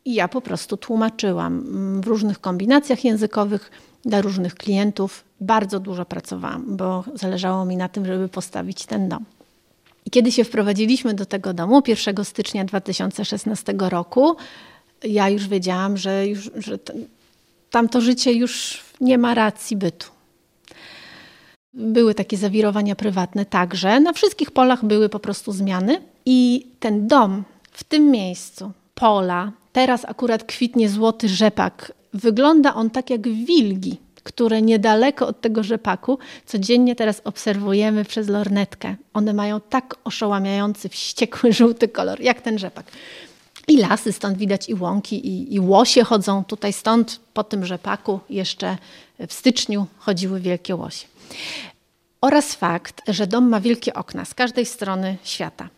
i 0.05 0.15
ja 0.15 0.29
po 0.29 0.41
prostu 0.41 0.77
tłumaczyłam 0.77 1.65
w 2.01 2.07
różnych 2.07 2.41
kombinacjach 2.41 3.05
językowych 3.05 3.71
dla 4.05 4.21
różnych 4.21 4.55
klientów. 4.55 5.25
Bardzo 5.41 5.81
dużo 5.81 6.05
pracowałam, 6.05 6.77
bo 6.77 7.05
zależało 7.15 7.65
mi 7.65 7.77
na 7.77 7.89
tym, 7.89 8.07
żeby 8.07 8.29
postawić 8.29 8.87
ten 8.87 9.09
dom. 9.09 9.25
I 10.07 10.11
kiedy 10.11 10.33
się 10.33 10.45
wprowadziliśmy 10.45 11.15
do 11.15 11.27
tego 11.27 11.55
domu, 11.55 11.83
1 11.87 12.25
stycznia 12.25 12.65
2016 12.65 13.75
roku, 13.79 14.37
ja 15.05 15.29
już 15.29 15.49
wiedziałam, 15.49 15.97
że, 15.97 16.27
już, 16.27 16.51
że 16.55 16.79
tamto 17.71 18.01
życie 18.01 18.33
już 18.33 18.83
nie 19.01 19.19
ma 19.19 19.35
racji 19.35 19.77
bytu. 19.77 20.09
Były 21.75 22.15
takie 22.15 22.37
zawirowania 22.37 22.97
prywatne 22.97 23.47
także. 23.47 24.01
Na 24.01 24.13
wszystkich 24.13 24.51
polach 24.51 24.85
były 24.85 25.09
po 25.09 25.19
prostu 25.19 25.53
zmiany. 25.53 26.03
I 26.27 26.67
ten 26.81 27.07
dom 27.07 27.45
w 27.73 27.85
tym 27.85 28.11
miejscu, 28.11 28.73
pola, 28.95 29.53
teraz 29.73 30.05
akurat 30.05 30.45
kwitnie 30.45 30.89
złoty 30.89 31.29
rzepak. 31.29 31.93
Wygląda 32.15 32.75
on 32.75 32.91
tak 32.91 33.11
jak 33.11 33.29
wilgi, 33.29 33.99
które 34.23 34.63
niedaleko 34.63 35.27
od 35.27 35.41
tego 35.41 35.63
rzepaku 35.63 36.19
codziennie 36.47 36.97
teraz 36.97 37.21
obserwujemy 37.25 38.05
przez 38.05 38.29
lornetkę. 38.29 38.95
One 39.15 39.33
mają 39.33 39.61
tak 39.61 39.95
oszołamiający, 40.05 40.89
wściekły, 40.89 41.53
żółty 41.59 41.89
kolor, 41.89 42.21
jak 42.21 42.41
ten 42.41 42.59
rzepak. 42.59 42.87
I 43.69 43.77
lasy, 43.77 44.13
stąd 44.13 44.39
widać 44.39 44.69
i 44.69 44.75
łąki, 44.75 45.27
i, 45.27 45.55
i 45.55 45.61
łosie 45.61 46.05
chodzą 46.05 46.45
tutaj, 46.45 46.73
stąd 46.73 47.21
po 47.35 47.45
tym 47.45 47.67
rzepaku 47.67 48.21
jeszcze 48.31 48.77
w 49.29 49.33
styczniu 49.33 49.87
chodziły 49.99 50.41
wielkie 50.41 50.77
łosie. 50.77 51.07
Oraz 52.21 52.55
fakt, 52.55 53.03
że 53.09 53.27
dom 53.27 53.49
ma 53.49 53.61
wielkie 53.61 53.95
okna 53.95 54.25
z 54.25 54.35
każdej 54.35 54.67
strony 54.67 55.17
świata. 55.25 55.69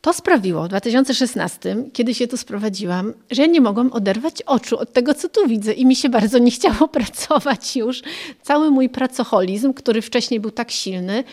To 0.00 0.12
sprawiło 0.12 0.64
w 0.64 0.68
2016, 0.68 1.76
kiedy 1.92 2.14
się 2.14 2.26
tu 2.26 2.36
sprowadziłam, 2.36 3.12
że 3.30 3.42
ja 3.42 3.48
nie 3.48 3.60
mogłam 3.60 3.92
oderwać 3.92 4.42
oczu 4.42 4.78
od 4.78 4.92
tego, 4.92 5.14
co 5.14 5.28
tu 5.28 5.48
widzę 5.48 5.72
i 5.72 5.86
mi 5.86 5.96
się 5.96 6.08
bardzo 6.08 6.38
nie 6.38 6.50
chciało 6.50 6.88
pracować 6.98 7.76
już. 7.76 8.02
Cały 8.42 8.70
mój 8.70 8.88
pracoholizm, 8.88 9.72
który 9.72 10.02
wcześniej 10.02 10.40
był 10.40 10.50
tak 10.50 10.70
silny, 10.70 11.24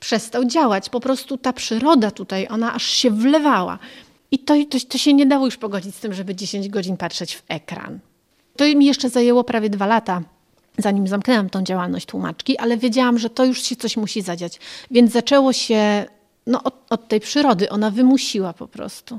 przestał 0.00 0.44
działać. 0.44 0.90
Po 0.90 1.00
prostu 1.00 1.38
ta 1.38 1.52
przyroda 1.52 2.10
tutaj, 2.10 2.46
ona 2.50 2.74
aż 2.74 2.86
się 2.86 3.10
wlewała. 3.10 3.78
I 4.30 4.38
to, 4.38 4.54
to, 4.70 4.78
to 4.88 4.98
się 4.98 5.12
nie 5.12 5.26
dało 5.26 5.44
już 5.44 5.56
pogodzić 5.56 5.94
z 5.94 6.00
tym, 6.00 6.14
żeby 6.14 6.34
10 6.34 6.68
godzin 6.68 6.96
patrzeć 6.96 7.36
w 7.36 7.42
ekran. 7.48 7.98
To 8.56 8.64
mi 8.64 8.86
jeszcze 8.86 9.10
zajęło 9.10 9.44
prawie 9.44 9.70
dwa 9.70 9.86
lata, 9.86 10.22
zanim 10.78 11.08
zamknęłam 11.08 11.50
tą 11.50 11.62
działalność 11.62 12.06
tłumaczki, 12.06 12.58
ale 12.58 12.76
wiedziałam, 12.76 13.18
że 13.18 13.30
to 13.30 13.44
już 13.44 13.62
się 13.62 13.76
coś 13.76 13.96
musi 13.96 14.22
zadziać. 14.22 14.60
Więc 14.90 15.12
zaczęło 15.12 15.52
się 15.52 16.06
no, 16.46 16.62
od, 16.62 16.74
od 16.90 17.08
tej 17.08 17.20
przyrody. 17.20 17.70
Ona 17.70 17.90
wymusiła 17.90 18.52
po 18.52 18.68
prostu. 18.68 19.18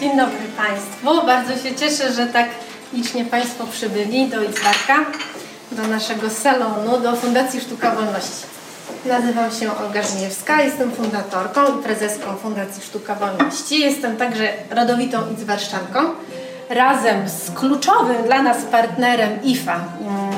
Dzień 0.00 0.16
dobry 0.16 0.38
Państwu. 0.56 1.26
Bardzo 1.26 1.56
się 1.56 1.74
cieszę, 1.74 2.12
że 2.12 2.26
tak 2.26 2.48
licznie 2.92 3.24
Państwo 3.24 3.66
przybyli 3.66 4.28
do 4.28 4.42
Itzbarka, 4.42 5.04
do 5.72 5.82
naszego 5.88 6.30
salonu, 6.30 7.00
do 7.00 7.16
Fundacji 7.16 7.60
Sztuka 7.60 7.94
Wolności. 7.94 8.46
Nazywam 9.06 9.50
się 9.50 9.76
Olga 9.76 10.02
Żniewska, 10.02 10.62
jestem 10.62 10.90
fundatorką 10.92 11.78
i 11.78 11.82
prezeską 11.82 12.36
Fundacji 12.36 12.82
Sztuka 12.82 13.14
Wolności. 13.14 13.80
Jestem 13.80 14.16
także 14.16 14.52
rodowitą 14.70 15.18
Itzwarszczanką. 15.32 16.00
Razem 16.68 17.28
z 17.28 17.50
kluczowym 17.50 18.24
dla 18.24 18.42
nas 18.42 18.64
partnerem 18.64 19.42
IFA, 19.42 19.84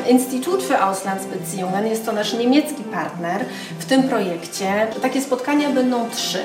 Instytut 0.09 0.63
für 0.63 0.81
Auslandsbeziehungen, 0.81 1.87
jest 1.87 2.07
to 2.07 2.13
nasz 2.13 2.33
niemiecki 2.33 2.83
partner 2.83 3.45
w 3.79 3.85
tym 3.85 4.03
projekcie. 4.03 4.89
Takie 5.03 5.21
spotkania 5.21 5.71
będą 5.71 6.11
trzy. 6.11 6.39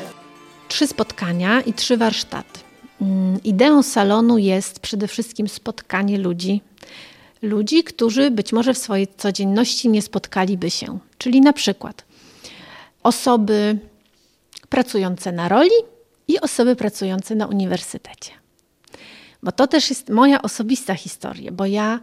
Trzy 0.67 0.87
spotkania 0.87 1.61
i 1.61 1.73
trzy 1.73 1.97
warsztaty. 1.97 2.59
Mm, 3.01 3.43
ideą 3.43 3.83
salonu 3.83 4.37
jest 4.37 4.79
przede 4.79 5.07
wszystkim 5.07 5.47
spotkanie 5.47 6.17
ludzi, 6.17 6.61
ludzi, 7.41 7.83
którzy 7.83 8.31
być 8.31 8.53
może 8.53 8.73
w 8.73 8.77
swojej 8.77 9.07
codzienności 9.17 9.89
nie 9.89 10.01
spotkaliby 10.01 10.71
się. 10.71 10.99
Czyli 11.17 11.41
na 11.41 11.53
przykład 11.53 12.05
osoby 13.03 13.77
pracujące 14.69 15.31
na 15.31 15.49
roli 15.49 15.75
i 16.27 16.39
osoby 16.39 16.75
pracujące 16.75 17.35
na 17.35 17.47
uniwersytecie. 17.47 18.31
Bo 19.43 19.51
to 19.51 19.67
też 19.67 19.89
jest 19.89 20.09
moja 20.09 20.41
osobista 20.41 20.95
historia, 20.95 21.51
bo 21.51 21.65
ja, 21.65 21.99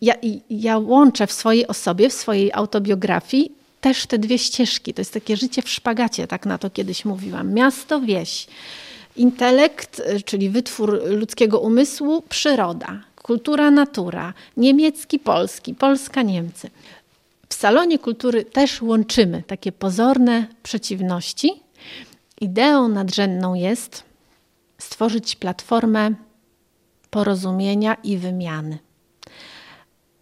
ja, 0.00 0.14
ja 0.50 0.78
łączę 0.78 1.26
w 1.26 1.32
swojej 1.32 1.66
osobie, 1.66 2.08
w 2.08 2.12
swojej 2.12 2.52
autobiografii 2.52 3.52
też 3.80 4.06
te 4.06 4.18
dwie 4.18 4.38
ścieżki. 4.38 4.94
To 4.94 5.00
jest 5.00 5.12
takie 5.12 5.36
życie 5.36 5.62
w 5.62 5.68
szpagacie, 5.68 6.26
tak 6.26 6.46
na 6.46 6.58
to 6.58 6.70
kiedyś 6.70 7.04
mówiłam. 7.04 7.52
Miasto, 7.52 8.00
wieś. 8.00 8.46
Intelekt, 9.16 10.00
y, 10.00 10.22
czyli 10.22 10.50
wytwór 10.50 11.02
ludzkiego 11.04 11.60
umysłu, 11.60 12.22
przyroda, 12.28 13.00
kultura, 13.22 13.70
natura, 13.70 14.34
niemiecki, 14.56 15.18
polski, 15.18 15.74
Polska, 15.74 16.22
Niemcy. 16.22 16.70
W 17.48 17.54
salonie 17.54 17.98
kultury 17.98 18.44
też 18.44 18.82
łączymy 18.82 19.42
takie 19.46 19.72
pozorne 19.72 20.46
przeciwności. 20.62 21.52
Ideą 22.40 22.88
nadrzędną 22.88 23.54
jest 23.54 24.04
stworzyć 24.78 25.36
platformę 25.36 26.10
porozumienia 27.10 27.96
i 28.04 28.16
wymiany, 28.16 28.78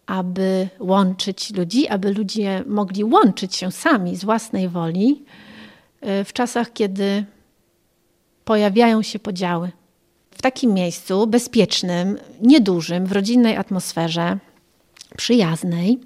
aby 0.09 0.69
łączyć 0.79 1.53
ludzi, 1.53 1.87
aby 1.87 2.13
ludzie 2.13 2.63
mogli 2.67 3.03
łączyć 3.03 3.55
się 3.55 3.71
sami 3.71 4.15
z 4.15 4.25
własnej 4.25 4.69
woli 4.69 5.23
e, 6.01 6.23
w 6.23 6.33
czasach, 6.33 6.73
kiedy 6.73 7.25
pojawiają 8.45 9.01
się 9.01 9.19
podziały. 9.19 9.71
W 10.31 10.41
takim 10.41 10.73
miejscu 10.73 11.27
bezpiecznym, 11.27 12.17
niedużym, 12.41 13.05
w 13.05 13.11
rodzinnej 13.11 13.57
atmosferze 13.57 14.37
przyjaznej. 15.17 15.99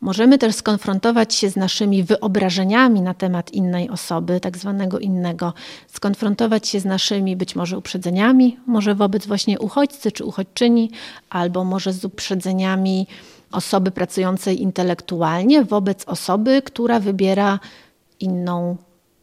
Możemy 0.00 0.38
też 0.38 0.54
skonfrontować 0.54 1.34
się 1.34 1.50
z 1.50 1.56
naszymi 1.56 2.04
wyobrażeniami 2.04 3.00
na 3.00 3.14
temat 3.14 3.52
innej 3.52 3.90
osoby, 3.90 4.40
tak 4.40 4.58
zwanego 4.58 4.98
innego, 4.98 5.52
skonfrontować 5.88 6.68
się 6.68 6.80
z 6.80 6.84
naszymi 6.84 7.36
być 7.36 7.56
może 7.56 7.78
uprzedzeniami, 7.78 8.56
może 8.66 8.94
wobec 8.94 9.26
właśnie 9.26 9.58
uchodźcy 9.58 10.12
czy 10.12 10.24
uchodźczyni, 10.24 10.90
albo 11.30 11.64
może 11.64 11.92
z 11.92 12.04
uprzedzeniami 12.04 13.06
osoby 13.52 13.90
pracującej 13.90 14.62
intelektualnie 14.62 15.64
wobec 15.64 16.04
osoby, 16.04 16.62
która 16.62 17.00
wybiera 17.00 17.60
inną 18.20 18.76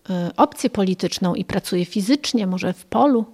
y, 0.09 0.13
opcję 0.37 0.69
polityczną 0.69 1.35
i 1.35 1.45
pracuje 1.45 1.85
fizycznie, 1.85 2.47
może 2.47 2.73
w 2.73 2.85
polu, 2.85 3.25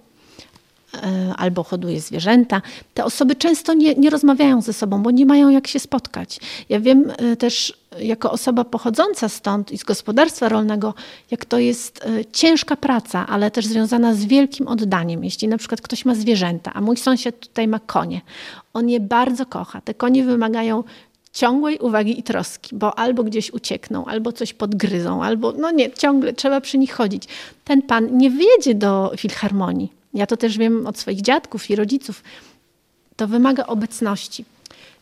albo 1.36 1.62
hoduje 1.62 2.00
zwierzęta. 2.00 2.62
Te 2.94 3.04
osoby 3.04 3.36
często 3.36 3.74
nie, 3.74 3.94
nie 3.94 4.10
rozmawiają 4.10 4.62
ze 4.62 4.72
sobą, 4.72 5.02
bo 5.02 5.10
nie 5.10 5.26
mają 5.26 5.48
jak 5.48 5.66
się 5.66 5.80
spotkać. 5.80 6.40
Ja 6.68 6.80
wiem 6.80 7.12
e, 7.16 7.36
też 7.36 7.72
jako 7.98 8.30
osoba 8.30 8.64
pochodząca 8.64 9.28
stąd 9.28 9.72
i 9.72 9.78
z 9.78 9.84
gospodarstwa 9.84 10.48
rolnego, 10.48 10.94
jak 11.30 11.44
to 11.44 11.58
jest 11.58 12.04
e, 12.04 12.24
ciężka 12.24 12.76
praca, 12.76 13.26
ale 13.26 13.50
też 13.50 13.66
związana 13.66 14.14
z 14.14 14.24
wielkim 14.24 14.68
oddaniem. 14.68 15.24
Jeśli 15.24 15.48
na 15.48 15.58
przykład 15.58 15.80
ktoś 15.80 16.04
ma 16.04 16.14
zwierzęta, 16.14 16.72
a 16.74 16.80
mój 16.80 16.96
sąsiad 16.96 17.40
tutaj 17.40 17.68
ma 17.68 17.78
konie, 17.78 18.20
on 18.74 18.88
je 18.88 19.00
bardzo 19.00 19.46
kocha. 19.46 19.80
Te 19.80 19.94
konie 19.94 20.24
wymagają 20.24 20.84
ciągłej 21.32 21.78
uwagi 21.78 22.20
i 22.20 22.22
troski, 22.22 22.76
bo 22.76 22.98
albo 22.98 23.24
gdzieś 23.24 23.52
uciekną, 23.52 24.04
albo 24.04 24.32
coś 24.32 24.54
podgryzą, 24.54 25.24
albo 25.24 25.52
no 25.52 25.70
nie, 25.70 25.90
ciągle 25.90 26.32
trzeba 26.32 26.60
przy 26.60 26.78
nich 26.78 26.92
chodzić. 26.92 27.24
Ten 27.64 27.82
pan 27.82 28.18
nie 28.18 28.30
wyjedzie 28.30 28.74
do 28.74 29.12
filharmonii. 29.16 29.92
Ja 30.16 30.26
to 30.26 30.36
też 30.36 30.58
wiem 30.58 30.86
od 30.86 30.98
swoich 30.98 31.20
dziadków 31.20 31.70
i 31.70 31.76
rodziców. 31.76 32.22
To 33.16 33.28
wymaga 33.28 33.66
obecności. 33.66 34.44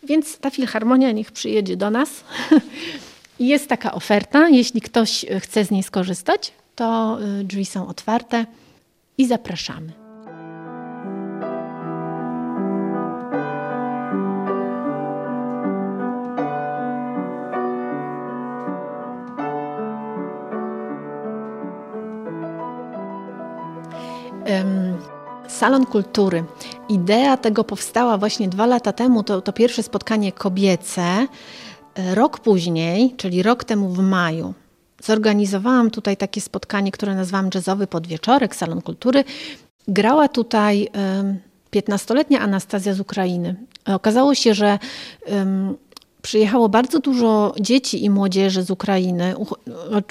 Więc 0.02 0.38
ta 0.38 0.50
filharmonia 0.50 1.12
niech 1.12 1.32
przyjedzie 1.32 1.76
do 1.76 1.90
nas. 1.90 2.24
Jest 3.40 3.68
taka 3.68 3.92
oferta. 3.92 4.48
Jeśli 4.48 4.80
ktoś 4.80 5.26
chce 5.40 5.64
z 5.64 5.70
niej 5.70 5.82
skorzystać, 5.82 6.52
to 6.76 7.18
y, 7.40 7.44
drzwi 7.44 7.66
są 7.66 7.88
otwarte 7.88 8.46
i 9.18 9.26
zapraszamy. 9.26 10.03
Salon 25.48 25.86
Kultury. 25.86 26.44
Idea 26.88 27.36
tego 27.36 27.64
powstała 27.64 28.18
właśnie 28.18 28.48
dwa 28.48 28.66
lata 28.66 28.92
temu, 28.92 29.22
to, 29.22 29.40
to 29.40 29.52
pierwsze 29.52 29.82
spotkanie 29.82 30.32
kobiece. 30.32 31.26
Rok 32.14 32.40
później, 32.40 33.14
czyli 33.16 33.42
rok 33.42 33.64
temu 33.64 33.88
w 33.88 33.98
maju, 33.98 34.54
zorganizowałam 35.02 35.90
tutaj 35.90 36.16
takie 36.16 36.40
spotkanie, 36.40 36.92
które 36.92 37.14
nazwałam 37.14 37.50
Jazzowy 37.54 37.86
Podwieczorek, 37.86 38.56
Salon 38.56 38.82
Kultury. 38.82 39.24
Grała 39.88 40.28
tutaj 40.28 40.88
15-letnia 41.72 42.40
Anastazja 42.40 42.94
z 42.94 43.00
Ukrainy. 43.00 43.56
Okazało 43.86 44.34
się, 44.34 44.54
że 44.54 44.78
przyjechało 46.22 46.68
bardzo 46.68 46.98
dużo 46.98 47.54
dzieci 47.60 48.04
i 48.04 48.10
młodzieży 48.10 48.62
z 48.62 48.70
Ukrainy, 48.70 49.34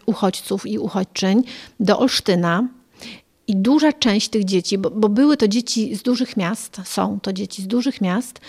uchodźców 0.05 0.65
i 0.65 0.79
uchodźczyń 0.79 1.43
do 1.79 1.99
Olsztyna 1.99 2.67
i 3.47 3.55
duża 3.55 3.93
część 3.93 4.29
tych 4.29 4.45
dzieci, 4.45 4.77
bo, 4.77 4.89
bo, 4.89 5.09
były 5.09 5.37
to 5.37 5.47
dzieci 5.47 5.95
z 5.95 6.03
dużych 6.03 6.37
miast, 6.37 6.77
są 6.85 7.19
to 7.19 7.33
dzieci 7.33 7.61
z 7.61 7.67
dużych 7.67 8.01
miast, 8.01 8.39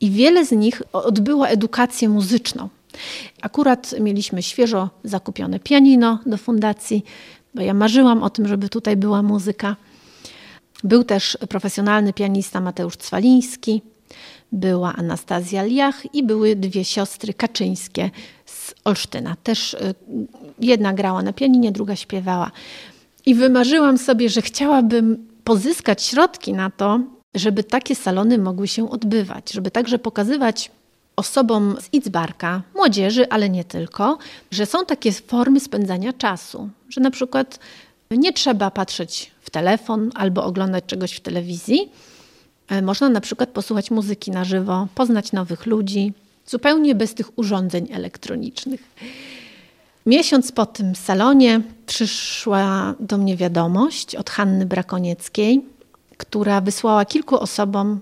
i 0.00 0.10
wiele 0.10 0.46
z 0.46 0.52
nich 0.52 0.82
odbyło 0.92 1.48
edukację 1.48 2.08
muzyczną. 2.08 2.68
Akurat 3.42 3.94
mieliśmy 4.00 4.42
świeżo 4.42 4.90
zakupione 5.04 5.60
pianino 5.60 6.18
do 6.26 6.36
fundacji, 6.36 7.04
bo 7.54 7.62
ja 7.62 7.74
marzyłam 7.74 8.22
o 8.22 8.30
tym, 8.30 8.48
żeby 8.48 8.68
tutaj 8.68 8.96
była 8.96 9.22
muzyka. 9.22 9.76
Był 10.84 11.04
też 11.04 11.38
profesjonalny 11.48 12.12
pianista 12.12 12.60
Mateusz 12.60 12.96
Cwaliński, 12.96 13.82
była 14.52 14.96
Anastazja 14.96 15.62
Liach 15.62 16.14
i 16.14 16.22
były 16.22 16.56
dwie 16.56 16.84
siostry 16.84 17.34
kaczyńskie 17.34 18.10
z 18.46 18.74
Olsztyna. 18.84 19.36
Też 19.42 19.74
y, 19.74 19.94
jedna 20.58 20.92
grała 20.92 21.22
na 21.22 21.32
pianinie, 21.32 21.72
druga 21.72 21.96
śpiewała. 21.96 22.50
I 23.26 23.34
wymarzyłam 23.34 23.98
sobie, 23.98 24.28
że 24.28 24.42
chciałabym 24.42 25.28
pozyskać 25.44 26.02
środki 26.02 26.52
na 26.52 26.70
to, 26.70 27.00
żeby 27.34 27.64
takie 27.64 27.94
salony 27.94 28.38
mogły 28.38 28.68
się 28.68 28.90
odbywać, 28.90 29.52
żeby 29.52 29.70
także 29.70 29.98
pokazywać 29.98 30.70
osobom 31.16 31.76
z 31.80 31.88
Itzbarka, 31.92 32.62
młodzieży, 32.74 33.28
ale 33.30 33.50
nie 33.50 33.64
tylko, 33.64 34.18
że 34.50 34.66
są 34.66 34.86
takie 34.86 35.12
formy 35.12 35.60
spędzania 35.60 36.12
czasu, 36.12 36.68
że 36.88 37.00
na 37.00 37.10
przykład 37.10 37.58
nie 38.10 38.32
trzeba 38.32 38.70
patrzeć 38.70 39.30
w 39.40 39.50
telefon 39.50 40.10
albo 40.14 40.44
oglądać 40.44 40.84
czegoś 40.86 41.12
w 41.12 41.20
telewizji. 41.20 41.92
E, 42.68 42.82
można 42.82 43.08
na 43.08 43.20
przykład 43.20 43.50
posłuchać 43.50 43.90
muzyki 43.90 44.30
na 44.30 44.44
żywo, 44.44 44.88
poznać 44.94 45.32
nowych 45.32 45.66
ludzi, 45.66 46.12
zupełnie 46.46 46.94
bez 46.94 47.14
tych 47.14 47.38
urządzeń 47.38 47.88
elektronicznych. 47.92 48.80
Miesiąc 50.06 50.52
po 50.52 50.66
tym 50.66 50.94
salonie 50.94 51.60
przyszła 51.86 52.94
do 53.00 53.18
mnie 53.18 53.36
wiadomość 53.36 54.16
od 54.16 54.30
Hanny 54.30 54.66
Brakonieckiej, 54.66 55.66
która 56.16 56.60
wysłała 56.60 57.04
kilku 57.04 57.38
osobom 57.38 58.00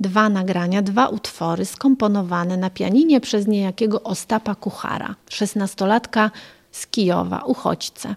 dwa 0.00 0.28
nagrania, 0.28 0.82
dwa 0.82 1.06
utwory 1.06 1.64
skomponowane 1.64 2.56
na 2.56 2.70
pianinie 2.70 3.20
przez 3.20 3.46
niejakiego 3.46 4.02
Ostapa 4.02 4.54
Kuchara, 4.54 5.14
szesnastolatka 5.30 6.30
z 6.72 6.86
Kijowa, 6.86 7.42
uchodźcę. 7.44 8.14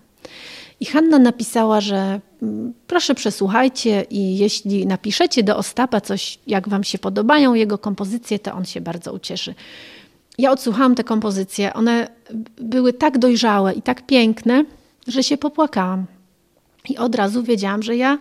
I 0.79 0.85
Hanna 0.85 1.19
napisała, 1.19 1.81
że 1.81 2.19
mm, 2.41 2.73
proszę 2.87 3.15
przesłuchajcie 3.15 4.05
i 4.09 4.37
jeśli 4.37 4.87
napiszecie 4.87 5.43
do 5.43 5.57
Ostapa 5.57 6.01
coś, 6.01 6.39
jak 6.47 6.69
wam 6.69 6.83
się 6.83 6.97
podobają 6.97 7.53
jego 7.53 7.77
kompozycje, 7.77 8.39
to 8.39 8.53
on 8.53 8.65
się 8.65 8.81
bardzo 8.81 9.13
ucieszy 9.13 9.55
ja 10.37 10.51
odsłuchałam 10.51 10.95
te 10.95 11.03
kompozycje. 11.03 11.73
One 11.73 12.07
były 12.61 12.93
tak 12.93 13.17
dojrzałe 13.17 13.73
i 13.73 13.81
tak 13.81 14.05
piękne, 14.05 14.65
że 15.07 15.23
się 15.23 15.37
popłakałam. 15.37 16.05
I 16.89 16.97
od 16.97 17.15
razu 17.15 17.43
wiedziałam, 17.43 17.83
że 17.83 17.95
ja, 17.95 18.17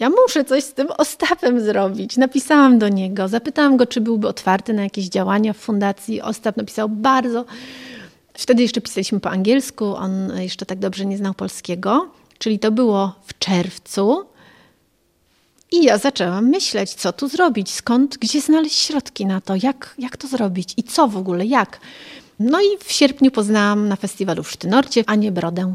ja 0.00 0.10
muszę 0.10 0.44
coś 0.44 0.64
z 0.64 0.74
tym 0.74 0.88
Ostapem 0.98 1.60
zrobić. 1.60 2.16
Napisałam 2.16 2.78
do 2.78 2.88
niego, 2.88 3.28
zapytałam 3.28 3.76
go, 3.76 3.86
czy 3.86 4.00
byłby 4.00 4.28
otwarty 4.28 4.72
na 4.72 4.82
jakieś 4.82 5.04
działania 5.04 5.52
w 5.52 5.56
fundacji. 5.56 6.22
Ostap 6.22 6.56
napisał 6.56 6.88
bardzo. 6.88 7.44
Wtedy 8.34 8.62
jeszcze 8.62 8.80
pisaliśmy 8.80 9.20
po 9.20 9.30
angielsku, 9.30 9.84
on 9.96 10.32
jeszcze 10.38 10.66
tak 10.66 10.78
dobrze 10.78 11.06
nie 11.06 11.16
znał 11.16 11.34
polskiego. 11.34 12.08
Czyli 12.38 12.58
to 12.58 12.70
było 12.70 13.14
w 13.26 13.38
czerwcu 13.38 14.24
i 15.72 15.84
ja 15.84 15.98
zaczęłam 15.98 16.48
myśleć, 16.48 16.94
co 16.94 17.12
tu 17.12 17.28
zrobić, 17.28 17.70
skąd, 17.70 18.18
gdzie 18.18 18.40
znaleźć 18.40 18.78
środki 18.78 19.26
na 19.26 19.40
to, 19.40 19.54
jak, 19.62 19.94
jak 19.98 20.16
to 20.16 20.28
zrobić 20.28 20.74
i 20.76 20.82
co 20.82 21.08
w 21.08 21.16
ogóle, 21.16 21.46
jak. 21.46 21.80
No 22.38 22.60
i 22.60 22.78
w 22.84 22.92
sierpniu 22.92 23.30
poznałam 23.30 23.88
na 23.88 23.96
festiwalu 23.96 24.42
w 24.42 24.50
Sztynorcie 24.50 25.04
Anię 25.06 25.32
Brodę. 25.32 25.74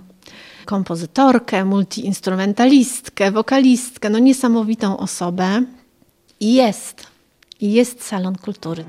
Kompozytorkę, 0.66 1.66
multiinstrumentalistkę, 1.66 3.32
wokalistkę, 3.32 4.10
no 4.10 4.20
niesamowitą 4.20 4.98
osobę. 4.98 5.64
I 6.40 6.54
jest, 6.54 7.08
i 7.62 7.72
jest 7.72 8.04
salon 8.04 8.36
kultury. 8.36 8.86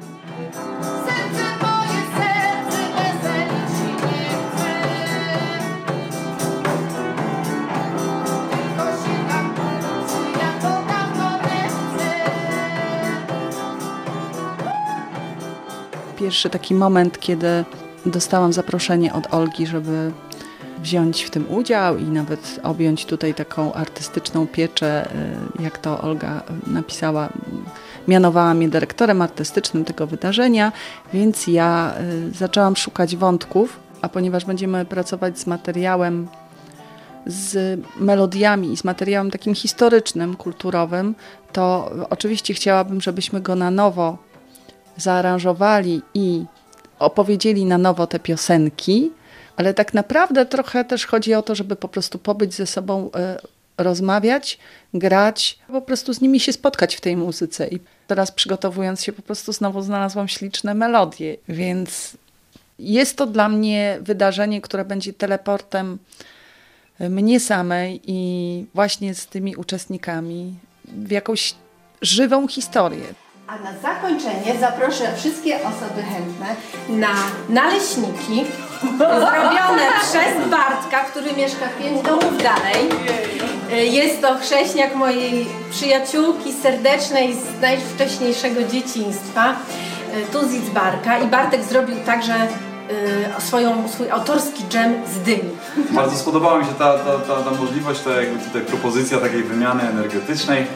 Pierwszy 16.19 16.51
taki 16.51 16.75
moment, 16.75 17.21
kiedy 17.21 17.65
dostałam 18.07 18.53
zaproszenie 18.53 19.13
od 19.13 19.35
Olgi, 19.35 19.67
żeby 19.67 20.13
wziąć 20.83 21.23
w 21.23 21.31
tym 21.31 21.51
udział 21.51 21.99
i 21.99 22.05
nawet 22.05 22.61
objąć 22.63 23.07
tutaj 23.07 23.35
taką 23.35 23.73
artystyczną 23.73 24.47
pieczę, 24.47 25.09
y, 25.59 25.63
jak 25.63 25.79
to 25.79 26.01
Olga 26.01 26.43
napisała. 26.67 27.29
Mianowała 28.09 28.55
mnie 28.55 28.69
dyrektorem 28.69 29.23
artystycznym 29.23 29.85
tego 29.85 30.07
wydarzenia, 30.07 30.73
więc 31.13 31.47
ja 31.47 31.95
y, 32.31 32.33
zaczęłam 32.35 32.77
szukać 32.77 33.17
wątków, 33.17 33.81
a 34.03 34.09
ponieważ 34.09 34.45
będziemy 34.45 34.85
pracować 34.85 35.39
z 35.39 35.47
materiałem, 35.47 36.29
z 37.27 37.81
melodiami 38.01 38.73
i 38.73 38.77
z 38.77 38.85
materiałem 38.85 39.31
takim 39.31 39.55
historycznym, 39.55 40.37
kulturowym, 40.37 41.15
to 41.53 41.91
oczywiście 42.11 42.55
chciałabym, 42.55 43.01
żebyśmy 43.01 43.41
go 43.41 43.55
na 43.55 43.71
nowo 43.71 44.28
zaaranżowali 44.99 46.03
i 46.15 46.45
opowiedzieli 46.99 47.65
na 47.65 47.79
nowo 47.79 48.07
te 48.07 48.19
piosenki, 48.19 49.11
ale 49.57 49.75
tak 49.75 49.95
naprawdę 49.95 50.47
trochę 50.47 50.85
też 50.85 51.07
chodzi 51.07 51.35
o 51.35 51.43
to, 51.43 51.55
żeby 51.55 51.77
po 51.77 51.89
prostu 51.89 52.19
pobyć 52.19 52.55
ze 52.55 52.67
sobą 52.67 53.11
e, 53.15 53.39
rozmawiać, 53.79 54.59
grać, 54.95 55.59
po 55.69 55.83
prostu 55.83 56.15
z 56.15 56.21
nimi 56.21 56.41
się 56.41 56.53
spotkać 56.53 56.97
w 56.97 57.01
tej 57.01 57.17
muzyce. 57.17 57.69
I 57.69 57.81
teraz 58.07 58.33
przygotowując 58.33 59.03
się, 59.03 59.13
po 59.13 59.23
prostu 59.23 59.53
znowu 59.53 59.83
znalazłam 59.83 60.29
śliczne 60.29 60.75
melodie, 60.75 61.37
więc 61.49 62.17
jest 62.79 63.17
to 63.17 63.27
dla 63.27 63.49
mnie 63.49 63.99
wydarzenie, 64.01 64.61
które 64.61 64.85
będzie 64.85 65.13
teleportem 65.13 65.99
mnie 67.01 67.41
samej 67.41 68.01
i 68.07 68.67
właśnie 68.75 69.15
z 69.15 69.27
tymi 69.27 69.57
uczestnikami 69.57 70.55
w 70.85 71.11
jakąś 71.11 71.55
żywą 72.03 72.49
historię. 72.49 73.05
A 73.49 73.59
na 73.59 73.73
zakończenie 73.83 74.61
zaproszę 74.61 75.17
wszystkie 75.17 75.57
osoby 75.57 76.03
chętne 76.03 76.47
na 76.89 77.15
naleśniki 77.49 78.45
zrobione 78.99 79.83
przez 80.11 80.51
Bartka, 80.51 81.01
który 81.01 81.33
mieszka 81.33 81.67
pięć 81.83 82.03
domów 82.03 82.43
dalej. 82.43 82.89
Jest 83.93 84.23
to 84.23 84.39
chrześniak 84.39 84.95
mojej 84.95 85.47
przyjaciółki 85.71 86.53
serdecznej 86.53 87.35
z 87.35 87.61
najwcześniejszego 87.61 88.65
dzieciństwa, 88.65 89.57
Tuzic 90.33 90.69
Barka. 90.69 91.19
I 91.19 91.27
Bartek 91.27 91.65
zrobił 91.65 91.97
także 92.07 92.35
y, 93.39 93.43
swoją, 93.43 93.89
swój 93.89 94.11
autorski 94.11 94.65
dżem 94.69 94.95
z 95.07 95.19
dyni. 95.19 95.51
Bardzo 95.91 96.17
spodobała 96.17 96.59
mi 96.59 96.65
się 96.65 96.73
ta, 96.73 96.99
ta, 96.99 97.19
ta, 97.19 97.43
ta 97.43 97.51
możliwość, 97.51 98.01
ta 98.01 98.11
jakby 98.11 98.45
tutaj 98.45 98.63
propozycja 98.63 99.19
takiej 99.19 99.43
wymiany 99.43 99.83
energetycznej 99.83 100.61
e, 100.63 100.67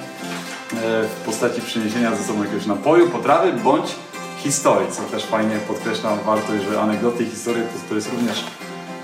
w 0.81 1.25
postaci 1.27 1.61
przyniesienia 1.61 2.17
ze 2.17 2.25
sobą 2.25 2.43
jakiegoś 2.43 2.67
napoju, 2.67 3.11
potrawy 3.11 3.53
bądź 3.53 3.87
historii, 4.39 4.93
co 4.93 5.03
też 5.03 5.25
fajnie 5.25 5.57
podkreśla 5.69 6.17
wartość, 6.17 6.65
że 6.71 6.81
anegdoty 6.81 7.23
i 7.25 7.27
historie 7.27 7.63
to, 7.63 7.89
to 7.89 7.95
jest 7.95 8.13
również 8.13 8.45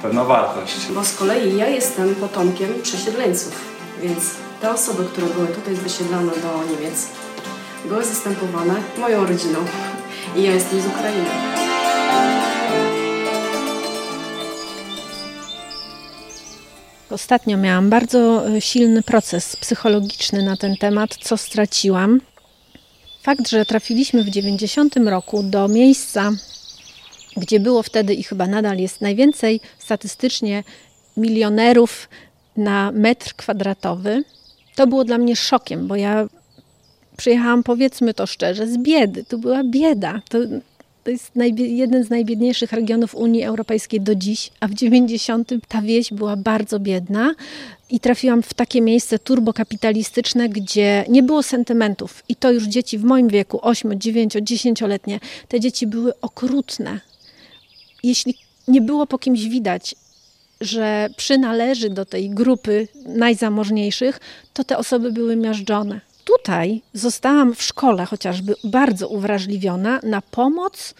pewna 0.02 0.24
wartość. 0.24 0.86
Bo 0.94 1.04
z 1.04 1.16
kolei 1.16 1.56
ja 1.56 1.68
jestem 1.68 2.14
potomkiem 2.14 2.68
przesiedleńców, 2.82 3.52
więc 4.02 4.20
te 4.60 4.70
osoby, 4.70 5.04
które 5.04 5.26
były 5.26 5.46
tutaj 5.46 5.74
wysiedlone 5.74 6.32
do 6.32 6.74
Niemiec, 6.74 7.06
były 7.84 8.04
zastępowane 8.04 8.74
moją 8.98 9.26
rodziną. 9.26 9.58
I 10.36 10.42
ja 10.42 10.52
jestem 10.52 10.80
z 10.80 10.86
Ukrainy. 10.86 11.57
Ostatnio 17.10 17.56
miałam 17.56 17.90
bardzo 17.90 18.48
e, 18.48 18.60
silny 18.60 19.02
proces 19.02 19.56
psychologiczny 19.56 20.42
na 20.42 20.56
ten 20.56 20.76
temat, 20.76 21.16
co 21.20 21.36
straciłam. 21.36 22.20
Fakt, 23.22 23.48
że 23.48 23.64
trafiliśmy 23.64 24.24
w 24.24 24.30
90 24.30 24.96
roku 24.96 25.42
do 25.42 25.68
miejsca, 25.68 26.30
gdzie 27.36 27.60
było 27.60 27.82
wtedy 27.82 28.14
i 28.14 28.22
chyba 28.22 28.46
nadal 28.46 28.78
jest 28.78 29.00
najwięcej 29.00 29.60
statystycznie 29.78 30.64
milionerów 31.16 32.08
na 32.56 32.92
metr 32.92 33.34
kwadratowy, 33.34 34.24
to 34.74 34.86
było 34.86 35.04
dla 35.04 35.18
mnie 35.18 35.36
szokiem, 35.36 35.86
bo 35.86 35.96
ja 35.96 36.28
przyjechałam, 37.16 37.62
powiedzmy 37.62 38.14
to 38.14 38.26
szczerze, 38.26 38.66
z 38.66 38.78
biedy. 38.78 39.24
Tu 39.24 39.38
była 39.38 39.64
bieda. 39.64 40.20
To, 40.28 40.38
to 41.04 41.10
jest 41.10 41.32
jeden 41.56 42.04
z 42.04 42.10
najbiedniejszych 42.10 42.72
regionów 42.72 43.14
Unii 43.14 43.44
Europejskiej 43.44 44.00
do 44.00 44.14
dziś, 44.14 44.50
a 44.60 44.68
w 44.68 44.74
90 44.74 45.50
ta 45.68 45.82
wieś 45.82 46.12
była 46.12 46.36
bardzo 46.36 46.80
biedna 46.80 47.34
i 47.90 48.00
trafiłam 48.00 48.42
w 48.42 48.54
takie 48.54 48.80
miejsce 48.80 49.18
turbokapitalistyczne, 49.18 50.48
gdzie 50.48 51.04
nie 51.08 51.22
było 51.22 51.42
sentymentów. 51.42 52.24
I 52.28 52.36
to 52.36 52.52
już 52.52 52.64
dzieci 52.64 52.98
w 52.98 53.04
moim 53.04 53.28
wieku, 53.28 53.58
8, 53.62 54.00
9, 54.00 54.34
10-letnie, 54.34 55.20
te 55.48 55.60
dzieci 55.60 55.86
były 55.86 56.20
okrutne. 56.20 57.00
Jeśli 58.02 58.34
nie 58.68 58.80
było 58.80 59.06
po 59.06 59.18
kimś 59.18 59.48
widać, 59.48 59.94
że 60.60 61.08
przynależy 61.16 61.90
do 61.90 62.04
tej 62.04 62.30
grupy 62.30 62.88
najzamożniejszych, 63.06 64.20
to 64.52 64.64
te 64.64 64.78
osoby 64.78 65.12
były 65.12 65.36
miażdżone 65.36 66.07
tutaj 66.36 66.82
zostałam 66.94 67.54
w 67.54 67.62
szkole 67.62 68.04
chociażby 68.04 68.54
bardzo 68.64 69.08
uwrażliwiona 69.08 70.00
na 70.02 70.22
pomoc 70.22 70.94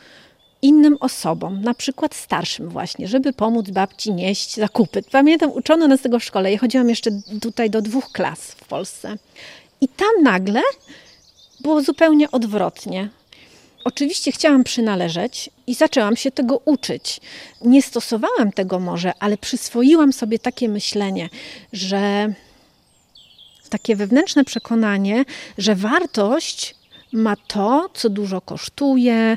innym 0.62 0.96
osobom, 1.00 1.62
na 1.62 1.74
przykład 1.74 2.14
starszym 2.14 2.68
właśnie, 2.68 3.08
żeby 3.08 3.32
pomóc 3.32 3.70
babci 3.70 4.12
nieść 4.12 4.56
zakupy. 4.56 5.02
Pamiętam, 5.12 5.52
uczono 5.52 5.88
nas 5.88 6.00
tego 6.00 6.18
w 6.18 6.24
szkole. 6.24 6.52
Ja 6.52 6.58
chodziłam 6.58 6.88
jeszcze 6.88 7.10
tutaj 7.42 7.70
do 7.70 7.82
dwóch 7.82 8.12
klas 8.12 8.40
w 8.40 8.64
Polsce. 8.64 9.16
I 9.80 9.88
tam 9.88 10.22
nagle 10.22 10.60
było 11.60 11.82
zupełnie 11.82 12.30
odwrotnie. 12.30 13.08
Oczywiście 13.84 14.32
chciałam 14.32 14.64
przynależeć 14.64 15.50
i 15.66 15.74
zaczęłam 15.74 16.16
się 16.16 16.30
tego 16.30 16.60
uczyć. 16.64 17.20
Nie 17.64 17.82
stosowałam 17.82 18.52
tego 18.52 18.78
może, 18.80 19.12
ale 19.20 19.36
przyswoiłam 19.36 20.12
sobie 20.12 20.38
takie 20.38 20.68
myślenie, 20.68 21.28
że 21.72 22.32
takie 23.68 23.96
wewnętrzne 23.96 24.44
przekonanie, 24.44 25.24
że 25.58 25.74
wartość 25.74 26.74
ma 27.12 27.36
to, 27.36 27.90
co 27.94 28.10
dużo 28.10 28.40
kosztuje, 28.40 29.36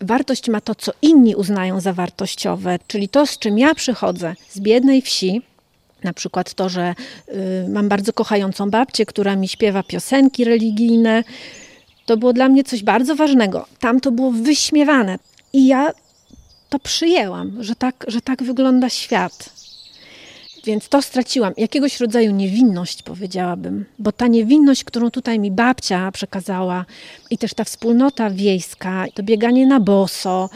wartość 0.00 0.48
ma 0.48 0.60
to, 0.60 0.74
co 0.74 0.92
inni 1.02 1.34
uznają 1.34 1.80
za 1.80 1.92
wartościowe, 1.92 2.78
czyli 2.86 3.08
to, 3.08 3.26
z 3.26 3.38
czym 3.38 3.58
ja 3.58 3.74
przychodzę 3.74 4.34
z 4.50 4.60
biednej 4.60 5.02
wsi. 5.02 5.42
Na 6.04 6.12
przykład 6.12 6.54
to, 6.54 6.68
że 6.68 6.94
y, 7.28 7.68
mam 7.68 7.88
bardzo 7.88 8.12
kochającą 8.12 8.70
babcię, 8.70 9.06
która 9.06 9.36
mi 9.36 9.48
śpiewa 9.48 9.82
piosenki 9.82 10.44
religijne. 10.44 11.24
To 12.06 12.16
było 12.16 12.32
dla 12.32 12.48
mnie 12.48 12.64
coś 12.64 12.82
bardzo 12.82 13.16
ważnego. 13.16 13.66
Tam 13.80 14.00
to 14.00 14.10
było 14.10 14.30
wyśmiewane. 14.30 15.18
I 15.52 15.66
ja 15.66 15.92
to 16.68 16.78
przyjęłam, 16.78 17.62
że 17.62 17.74
tak, 17.74 18.04
że 18.08 18.20
tak 18.20 18.42
wygląda 18.42 18.88
świat. 18.88 19.50
Więc 20.64 20.88
to 20.88 21.02
straciłam. 21.02 21.52
Jakiegoś 21.56 22.00
rodzaju 22.00 22.30
niewinność, 22.30 23.02
powiedziałabym, 23.02 23.84
bo 23.98 24.12
ta 24.12 24.26
niewinność, 24.26 24.84
którą 24.84 25.10
tutaj 25.10 25.38
mi 25.38 25.50
babcia 25.50 26.12
przekazała, 26.12 26.84
i 27.30 27.38
też 27.38 27.54
ta 27.54 27.64
wspólnota 27.64 28.30
wiejska, 28.30 29.04
to 29.14 29.22
bieganie 29.22 29.66
na 29.66 29.80
boso, 29.80 30.50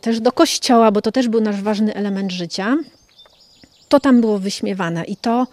też 0.00 0.20
do 0.20 0.32
kościoła, 0.32 0.90
bo 0.90 1.02
to 1.02 1.12
też 1.12 1.28
był 1.28 1.40
nasz 1.40 1.62
ważny 1.62 1.94
element 1.94 2.32
życia, 2.32 2.76
to 3.88 4.00
tam 4.00 4.20
było 4.20 4.38
wyśmiewane 4.38 5.04
i 5.04 5.16
to 5.16 5.46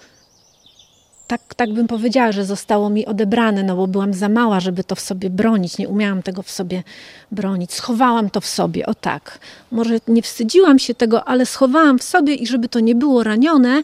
tak, 1.28 1.56
tak 1.56 1.74
bym 1.74 1.88
powiedziała, 1.88 2.32
że 2.32 2.46
zostało 2.46 2.90
mi 2.90 3.06
odebrane, 3.06 3.64
no 3.64 3.76
bo 3.76 3.88
byłam 3.88 4.14
za 4.14 4.30
mała, 4.30 4.60
żeby 4.60 4.84
to 4.84 4.96
w 4.96 5.00
sobie 5.00 5.30
bronić. 5.30 5.78
Nie 5.78 5.90
umiałam 5.90 6.24
tego 6.24 6.44
w 6.44 6.52
sobie 6.52 6.84
bronić. 7.32 7.74
Schowałam 7.74 8.30
to 8.30 8.42
w 8.42 8.46
sobie, 8.48 8.86
o 8.86 8.94
tak. 8.94 9.40
Może 9.72 10.00
nie 10.08 10.22
wstydziłam 10.22 10.80
się 10.80 10.96
tego, 10.96 11.28
ale 11.28 11.46
schowałam 11.46 12.00
w 12.00 12.04
sobie 12.04 12.34
i 12.34 12.48
żeby 12.48 12.70
to 12.70 12.80
nie 12.80 12.96
było 12.96 13.24
ranione, 13.24 13.84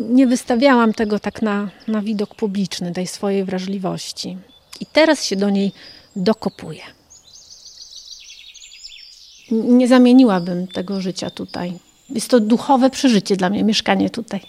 nie 0.00 0.26
wystawiałam 0.26 0.92
tego 0.92 1.18
tak 1.18 1.42
na, 1.42 1.70
na 1.88 2.02
widok 2.02 2.34
publiczny, 2.34 2.92
tej 2.92 3.06
swojej 3.06 3.44
wrażliwości. 3.44 4.38
I 4.80 4.86
teraz 4.86 5.24
się 5.24 5.36
do 5.36 5.50
niej 5.50 5.72
dokopuję. 6.16 6.82
Nie 9.50 9.88
zamieniłabym 9.88 10.66
tego 10.66 11.00
życia 11.00 11.30
tutaj. 11.30 11.72
Jest 12.10 12.28
to 12.28 12.40
duchowe 12.40 12.90
przeżycie 12.90 13.36
dla 13.36 13.50
mnie, 13.50 13.64
mieszkanie 13.64 14.10
tutaj. 14.10 14.40